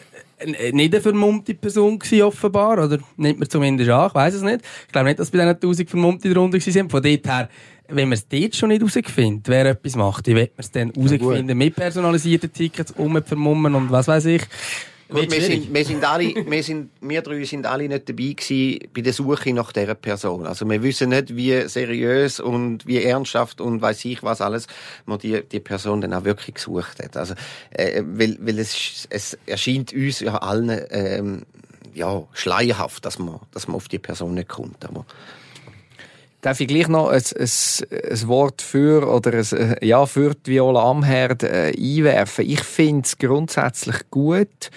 nicht 0.46 0.94
eine 0.94 1.02
vermummte 1.02 1.54
Person 1.54 2.00
gewesen, 2.00 2.24
offenbar, 2.24 2.84
oder 2.84 3.00
nimmt 3.18 3.40
man 3.40 3.50
zumindest 3.50 3.90
an, 3.90 4.08
ich 4.08 4.16
weiß 4.16 4.34
es 4.36 4.42
nicht. 4.42 4.62
Ich 4.88 4.92
glaube 4.92 5.08
nicht, 5.08 5.20
dass 5.20 5.32
bei 5.32 5.40
diesen 5.40 5.50
1000 5.50 5.90
Vermummte 5.90 6.34
drunter 6.34 6.60
sind. 6.60 6.92
Von 6.92 7.02
dort 7.02 7.28
her, 7.28 7.50
wenn 7.88 8.10
man 8.10 8.14
es 8.14 8.28
dort 8.28 8.56
schon 8.56 8.70
nicht 8.70 8.82
herausfindet, 8.82 9.48
wer 9.48 9.66
etwas 9.66 9.96
macht, 9.96 10.28
wie 10.28 10.36
wird 10.36 10.52
man 10.52 10.60
es 10.60 10.72
dann 10.72 10.92
herausfinden 10.92 11.58
mit 11.58 11.76
personalisierten 11.76 12.52
Tickets, 12.52 12.92
um 12.92 13.22
vermummen 13.24 13.76
und 13.76 13.92
was 13.92 14.08
weiß 14.08 14.26
ich. 14.26 14.42
Wir, 15.14 15.42
sind, 15.42 15.74
wir, 15.74 15.86
sind 15.86 16.04
alle, 16.04 16.34
wir, 16.46 16.64
sind, 16.64 16.90
wir 17.02 17.22
drei 17.22 17.44
sind 17.44 17.66
alle 17.66 17.88
nicht 17.88 18.10
dabei 18.10 18.34
gewesen 18.34 18.80
bei 18.94 19.02
der 19.02 19.14
Suche 19.14 19.54
nach 19.54 19.72
dieser 19.72 19.96
Person. 19.96 20.48
Also 20.48 20.68
wir 20.70 20.82
wissen 20.82 21.10
nicht, 21.10 21.36
wie 21.36 21.68
seriös 21.68 22.40
und 22.40 22.86
wie 22.88 23.04
ernsthaft 23.04 23.62
und 23.62 23.82
weiß 23.82 24.06
ich 24.06 24.24
was 24.24 24.42
alles 24.42 24.68
man 25.06 25.20
die, 25.20 25.44
die 25.44 25.60
Person 25.60 26.02
dann 26.02 26.14
auch 26.14 26.24
wirklich 26.24 26.56
gesucht 26.56 27.04
hat. 27.04 27.16
Also, 27.16 27.36
äh, 27.72 28.02
weil, 28.06 28.38
weil 28.42 28.60
es, 28.60 29.08
es 29.10 29.38
erscheint 29.46 29.94
uns 29.94 30.20
ja 30.20 30.36
allen 30.38 30.82
ähm, 30.90 31.44
ja, 31.94 32.24
schleierhaft, 32.34 33.06
dass 33.06 33.20
man, 33.20 33.40
dass 33.52 33.68
man 33.68 33.76
auf 33.76 33.88
die 33.88 34.00
Person 34.00 34.34
nicht 34.34 34.50
kommt. 34.50 34.84
Aber 34.86 35.06
Darf 36.44 36.60
ich 36.60 36.68
gleich 36.68 36.90
noch 36.90 37.08
ein, 37.08 37.24
ein, 37.40 37.50
ein 38.12 38.28
Wort 38.28 38.62
für 38.62 39.08
oder 39.10 39.32
ein, 39.32 39.52
äh, 39.54 39.86
ja, 39.86 40.06
für 40.06 40.36
die 40.36 40.52
Viola 40.52 40.90
Amherd 40.92 41.44
äh, 41.44 41.72
einwerfen? 41.74 42.46
Ich 42.46 42.62
finde 42.64 43.04
es 43.06 43.18
grundsätzlich 43.18 44.10
gut, 44.12 44.70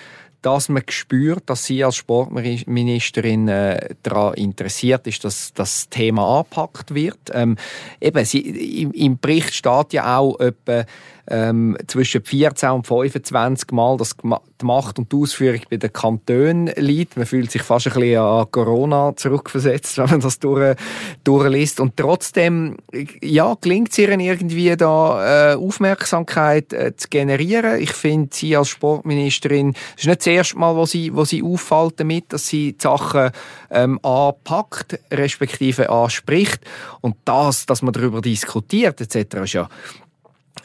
dass 0.47 0.69
man 0.69 0.85
spürt, 0.89 1.51
dass 1.51 1.65
sie 1.65 1.83
als 1.83 1.97
Sportministerin 1.97 3.49
äh, 3.49 3.97
daran 4.05 4.35
interessiert 4.35 5.05
ist, 5.09 5.25
dass 5.25 5.53
das 5.53 5.89
Thema 5.89 6.39
angepackt 6.39 6.95
wird. 6.95 7.19
Ähm, 7.33 7.57
eben, 8.01 8.25
sie, 8.25 8.83
im, 8.83 8.93
im 8.93 9.19
Bericht 9.19 9.53
steht 9.53 9.93
ja 9.93 10.19
auch 10.19 10.39
etwa 10.39 10.85
ähm, 11.29 11.77
zwischen 11.87 12.25
14 12.25 12.71
und 12.71 12.87
25 12.87 13.73
Mal, 13.73 13.97
dass 13.97 14.17
die 14.17 14.65
Macht 14.65 14.99
und 14.99 15.13
die 15.13 15.17
Ausführung 15.17 15.61
bei 15.69 15.77
den 15.77 15.93
Kantonen 15.93 16.71
liegt. 16.77 17.17
Man 17.17 17.27
fühlt 17.27 17.51
sich 17.51 17.63
fast 17.63 17.89
ein 17.89 17.95
bisschen 17.95 18.21
an 18.21 18.51
Corona 18.51 19.15
zurückversetzt, 19.17 19.99
wenn 19.99 20.11
man 20.11 20.21
das 20.21 20.39
durch, 20.39 20.77
durchliest. 21.25 21.81
Und 21.81 21.97
trotzdem, 21.97 22.77
ja, 23.21 23.55
gelingt 23.61 23.91
es 23.91 23.99
ihr 23.99 24.11
irgendwie 24.11 24.77
da, 24.77 25.53
äh, 25.53 25.57
Aufmerksamkeit 25.57 26.73
äh, 26.73 26.97
zu 26.97 27.09
generieren. 27.09 27.81
Ich 27.81 27.93
finde, 27.93 28.29
sie 28.33 28.57
als 28.57 28.69
Sportministerin, 28.69 29.73
das 29.73 30.03
ist 30.03 30.07
nicht 30.07 30.21
das 30.21 30.27
erste 30.27 30.59
Mal, 30.59 30.77
wo 30.77 30.87
sie, 30.87 31.15
wo 31.15 31.25
sie 31.25 31.43
auffällt 31.43 32.01
damit, 32.01 32.33
dass 32.33 32.47
sie 32.47 32.73
die 32.73 32.83
Sachen 32.83 33.31
ähm, 33.71 33.99
anpackt, 34.05 34.99
respektive 35.11 35.91
anspricht. 35.91 36.61
Und 37.01 37.17
das, 37.25 37.67
dass 37.67 37.83
man 37.83 37.93
darüber 37.93 38.21
diskutiert, 38.21 39.01
etc., 39.01 39.37
ist 39.43 39.53
ja 39.55 39.69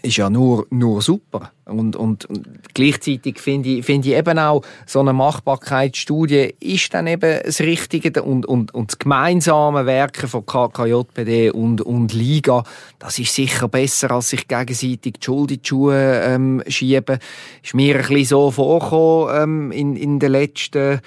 ist 0.03 0.17
ja 0.17 0.29
nur, 0.29 0.67
nur 0.69 1.01
super. 1.01 1.51
Und, 1.65 1.95
und, 1.95 2.25
und 2.25 2.73
gleichzeitig 2.73 3.39
finde 3.39 3.69
ich, 3.69 3.85
finde 3.85 4.09
ich 4.09 4.15
eben 4.15 4.39
auch, 4.39 4.63
so 4.85 4.99
eine 4.99 5.13
Machbarkeitsstudie 5.13 6.55
ist 6.59 6.93
dann 6.93 7.07
eben 7.07 7.39
das 7.43 7.59
Richtige 7.59 8.21
und, 8.23 8.45
und, 8.45 8.73
und 8.73 8.91
das 8.91 8.99
gemeinsame 8.99 9.85
Werken 9.85 10.27
von 10.27 10.45
KKJPD 10.45 11.51
und, 11.51 11.81
und 11.81 12.13
Liga, 12.13 12.63
das 12.99 13.19
ist 13.19 13.33
sicher 13.33 13.67
besser, 13.67 14.11
als 14.11 14.29
sich 14.29 14.47
gegenseitig 14.47 15.13
die 15.13 15.23
Schuld 15.23 15.51
in 15.51 15.61
die 15.61 15.67
Schuhe 15.67 16.21
ähm, 16.25 16.63
schieben. 16.67 17.19
Ist 17.63 17.73
mir 17.73 17.95
ein 17.95 18.01
bisschen 18.01 18.25
so 18.25 18.51
vorgekommen 18.51 19.43
ähm, 19.43 19.71
in, 19.71 19.95
in 19.95 20.19
den 20.19 20.31
letzten 20.31 20.99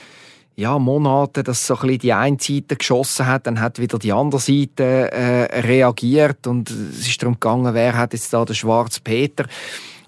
ja, 0.57 0.79
Monate, 0.79 1.43
dass 1.43 1.67
so 1.67 1.77
ein 1.79 1.99
die 1.99 2.13
eine 2.13 2.37
Seite 2.41 2.77
geschossen 2.77 3.27
hat, 3.27 3.47
dann 3.47 3.61
hat 3.61 3.79
wieder 3.79 3.99
die 3.99 4.13
andere 4.13 4.41
Seite 4.41 5.11
äh, 5.13 5.61
reagiert 5.61 6.47
und 6.47 6.71
es 6.71 7.09
ist 7.09 7.23
darum 7.23 7.35
gegangen, 7.35 7.75
wer 7.75 7.97
hat 7.97 8.13
jetzt 8.13 8.33
da 8.33 8.45
den 8.45 8.55
Schwarz 8.55 9.01
Peter 9.01 9.47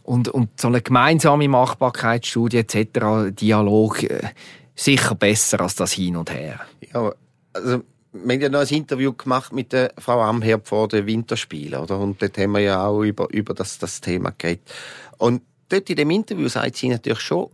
und, 0.05 0.29
und 0.29 0.61
so 0.61 0.69
eine 0.69 0.83
gemeinsame 0.83 1.49
Machbarkeitsstudie 1.49 2.59
etc., 2.59 3.31
Dialog, 3.31 4.05
äh, 4.05 4.21
sicher 4.77 5.15
besser 5.17 5.61
als 5.61 5.75
das 5.75 5.93
Hin 5.93 6.17
und 6.17 6.33
Her. 6.33 6.61
Ja, 6.93 7.13
also 7.53 7.83
wir 8.13 8.35
haben 8.35 8.41
ja 8.41 8.49
noch 8.49 8.61
ein 8.61 8.69
Interview 8.69 9.13
gemacht 9.13 9.53
mit 9.53 9.73
der 9.73 9.93
Frau 9.99 10.21
Amherd 10.23 10.67
vor 10.67 10.89
den 10.89 11.07
Winterspielen, 11.07 11.81
oder? 11.81 11.99
Und 11.99 12.23
dort 12.23 12.39
haben 12.39 12.53
wir 12.53 12.61
ja 12.61 12.87
auch 12.87 13.03
über, 13.03 13.29
über 13.33 13.53
das, 13.53 13.79
das 13.79 14.01
Thema 14.01 14.33
geredet. 14.37 14.63
Und 15.19 15.43
dort 15.69 15.91
in 15.91 15.97
dem 15.97 16.11
Interview 16.11 16.49
sagt 16.49 16.77
sie 16.77 16.89
natürlich 16.89 17.21
schon, 17.21 17.49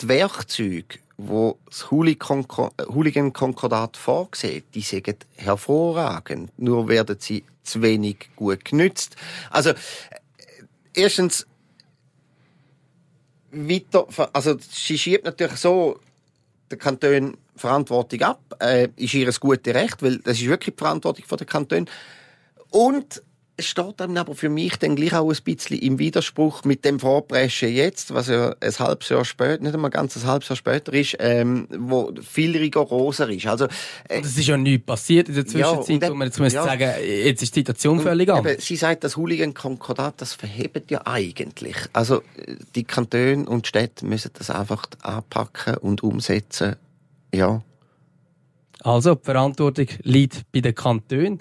die 0.00 0.08
Werkzeuge, 0.08 0.98
wo 1.18 1.58
das 1.66 1.90
Hooligan-Konkordat 1.90 3.96
vorsieht, 3.96 4.66
die 4.74 4.82
sind 4.82 5.26
hervorragend. 5.36 6.52
Nur 6.58 6.88
werden 6.88 7.16
sie 7.18 7.44
zu 7.62 7.80
wenig 7.82 8.30
gut 8.36 8.64
genützt. 8.64 9.16
Also, 9.50 9.70
äh, 9.70 9.74
erstens, 10.94 11.46
weiter, 13.50 14.06
also, 14.32 14.56
sie 14.58 14.98
schiebt 14.98 15.24
natürlich 15.24 15.56
so 15.56 15.98
der 16.70 16.78
Kanton 16.78 17.36
Verantwortung 17.56 18.22
ab, 18.22 18.40
äh, 18.60 18.88
ist 18.96 19.14
ihr 19.14 19.26
ein 19.26 19.34
gutes 19.40 19.74
Recht, 19.74 20.02
weil 20.02 20.18
das 20.18 20.38
ist 20.38 20.46
wirklich 20.46 20.74
die 20.74 20.78
Verantwortung 20.78 21.24
der 21.38 21.46
Kanton. 21.46 21.88
Und 22.70 23.22
es 23.58 23.66
steht 23.66 23.94
dann 23.98 24.16
aber 24.18 24.34
für 24.34 24.50
mich 24.50 24.76
dann 24.76 24.96
gleich 24.96 25.14
auch 25.14 25.30
ein 25.30 25.38
bisschen 25.42 25.78
im 25.78 25.98
Widerspruch 25.98 26.64
mit 26.64 26.84
dem 26.84 27.00
Vorpreschen 27.00 27.72
jetzt, 27.72 28.12
was 28.12 28.28
ja 28.28 28.54
ein 28.60 28.78
halbes 28.78 29.08
Jahr 29.08 29.24
später, 29.24 29.62
nicht 29.62 29.74
einmal 29.74 29.90
ganz 29.90 30.14
ein 30.16 30.24
halbes 30.24 30.48
Jahr 30.48 30.56
später 30.56 30.92
ist, 30.92 31.16
ähm, 31.20 31.66
wo 31.70 32.12
viel 32.20 32.56
rigoroser 32.56 33.30
ist. 33.30 33.46
Also, 33.46 33.64
äh, 34.08 34.20
es 34.20 34.36
ist 34.36 34.46
ja 34.46 34.58
nichts 34.58 34.84
passiert 34.84 35.28
in 35.28 35.36
der 35.36 35.46
Zwischenzeit, 35.46 36.02
ja, 36.02 36.10
wo 36.10 36.14
man 36.14 36.28
jetzt 36.28 36.38
ja, 36.38 36.50
sagen 36.50 36.90
jetzt 37.02 37.42
ist 37.42 37.56
die 37.56 37.60
Situation 37.60 38.00
völlig 38.00 38.28
anders. 38.28 38.64
Sie 38.64 38.76
sagt, 38.76 39.04
das 39.04 39.16
Hooligan-Konkordat, 39.16 40.20
das 40.20 40.34
verhebt 40.34 40.90
ja 40.90 41.06
eigentlich. 41.06 41.76
Also, 41.94 42.22
die 42.74 42.84
Kantone 42.84 43.46
und 43.46 43.66
Städte 43.66 44.04
müssen 44.04 44.32
das 44.34 44.50
einfach 44.50 44.86
anpacken 45.00 45.78
und 45.78 46.02
umsetzen. 46.02 46.76
Ja. 47.34 47.62
Also, 48.80 49.14
die 49.14 49.24
Verantwortung 49.24 49.86
liegt 50.02 50.52
bei 50.52 50.60
den 50.60 50.74
Kantonen 50.74 51.40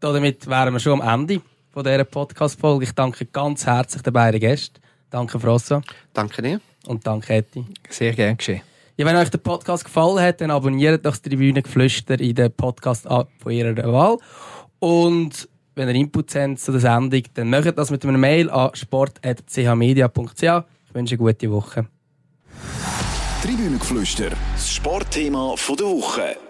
damit 0.00 0.46
wären 0.46 0.72
wir 0.72 0.80
schon 0.80 1.00
am 1.00 1.20
Ende 1.20 1.42
von 1.70 1.84
dieser 1.84 2.04
Podcast-Folge. 2.04 2.84
Ich 2.84 2.92
danke 2.92 3.26
ganz 3.26 3.66
herzlich 3.66 4.02
den 4.02 4.12
beiden 4.12 4.40
Gästen. 4.40 4.80
Danke, 5.10 5.38
François. 5.38 5.82
Danke 6.14 6.42
dir. 6.42 6.60
Und 6.86 7.06
danke, 7.06 7.34
Eti. 7.34 7.64
Sehr 7.88 8.12
gern 8.12 8.36
geschehen. 8.36 8.62
Ja, 8.96 9.06
wenn 9.06 9.16
euch 9.16 9.30
der 9.30 9.38
Podcast 9.38 9.84
gefallen 9.84 10.20
hat, 10.20 10.40
dann 10.40 10.50
abonniert 10.50 11.04
doch 11.04 11.16
die 11.16 11.30
Tribüne 11.30 11.62
Geflüster 11.62 12.18
in 12.20 12.34
den 12.34 12.52
Podcast-App 12.52 13.28
von 13.38 13.52
ihrer 13.52 13.76
Wahl. 13.92 14.18
Und 14.78 15.48
wenn 15.74 15.88
ihr 15.88 15.94
Inputs 15.94 16.34
habt 16.34 16.58
zu 16.60 16.72
der 16.72 16.80
Sendung, 16.80 17.22
dann 17.34 17.50
macht 17.50 17.78
das 17.78 17.90
mit 17.90 18.04
einer 18.04 18.18
Mail 18.18 18.50
an 18.50 18.74
sport.chmedia.ch. 18.74 20.42
Ich 20.42 20.94
wünsche 20.94 21.14
eine 21.14 21.18
gute 21.18 21.50
Woche. 21.50 21.86
Tribünengeflüster, 23.42 24.30
das 24.54 24.70
Sportthema 24.70 25.54
der 25.56 25.86
Woche. 25.86 26.49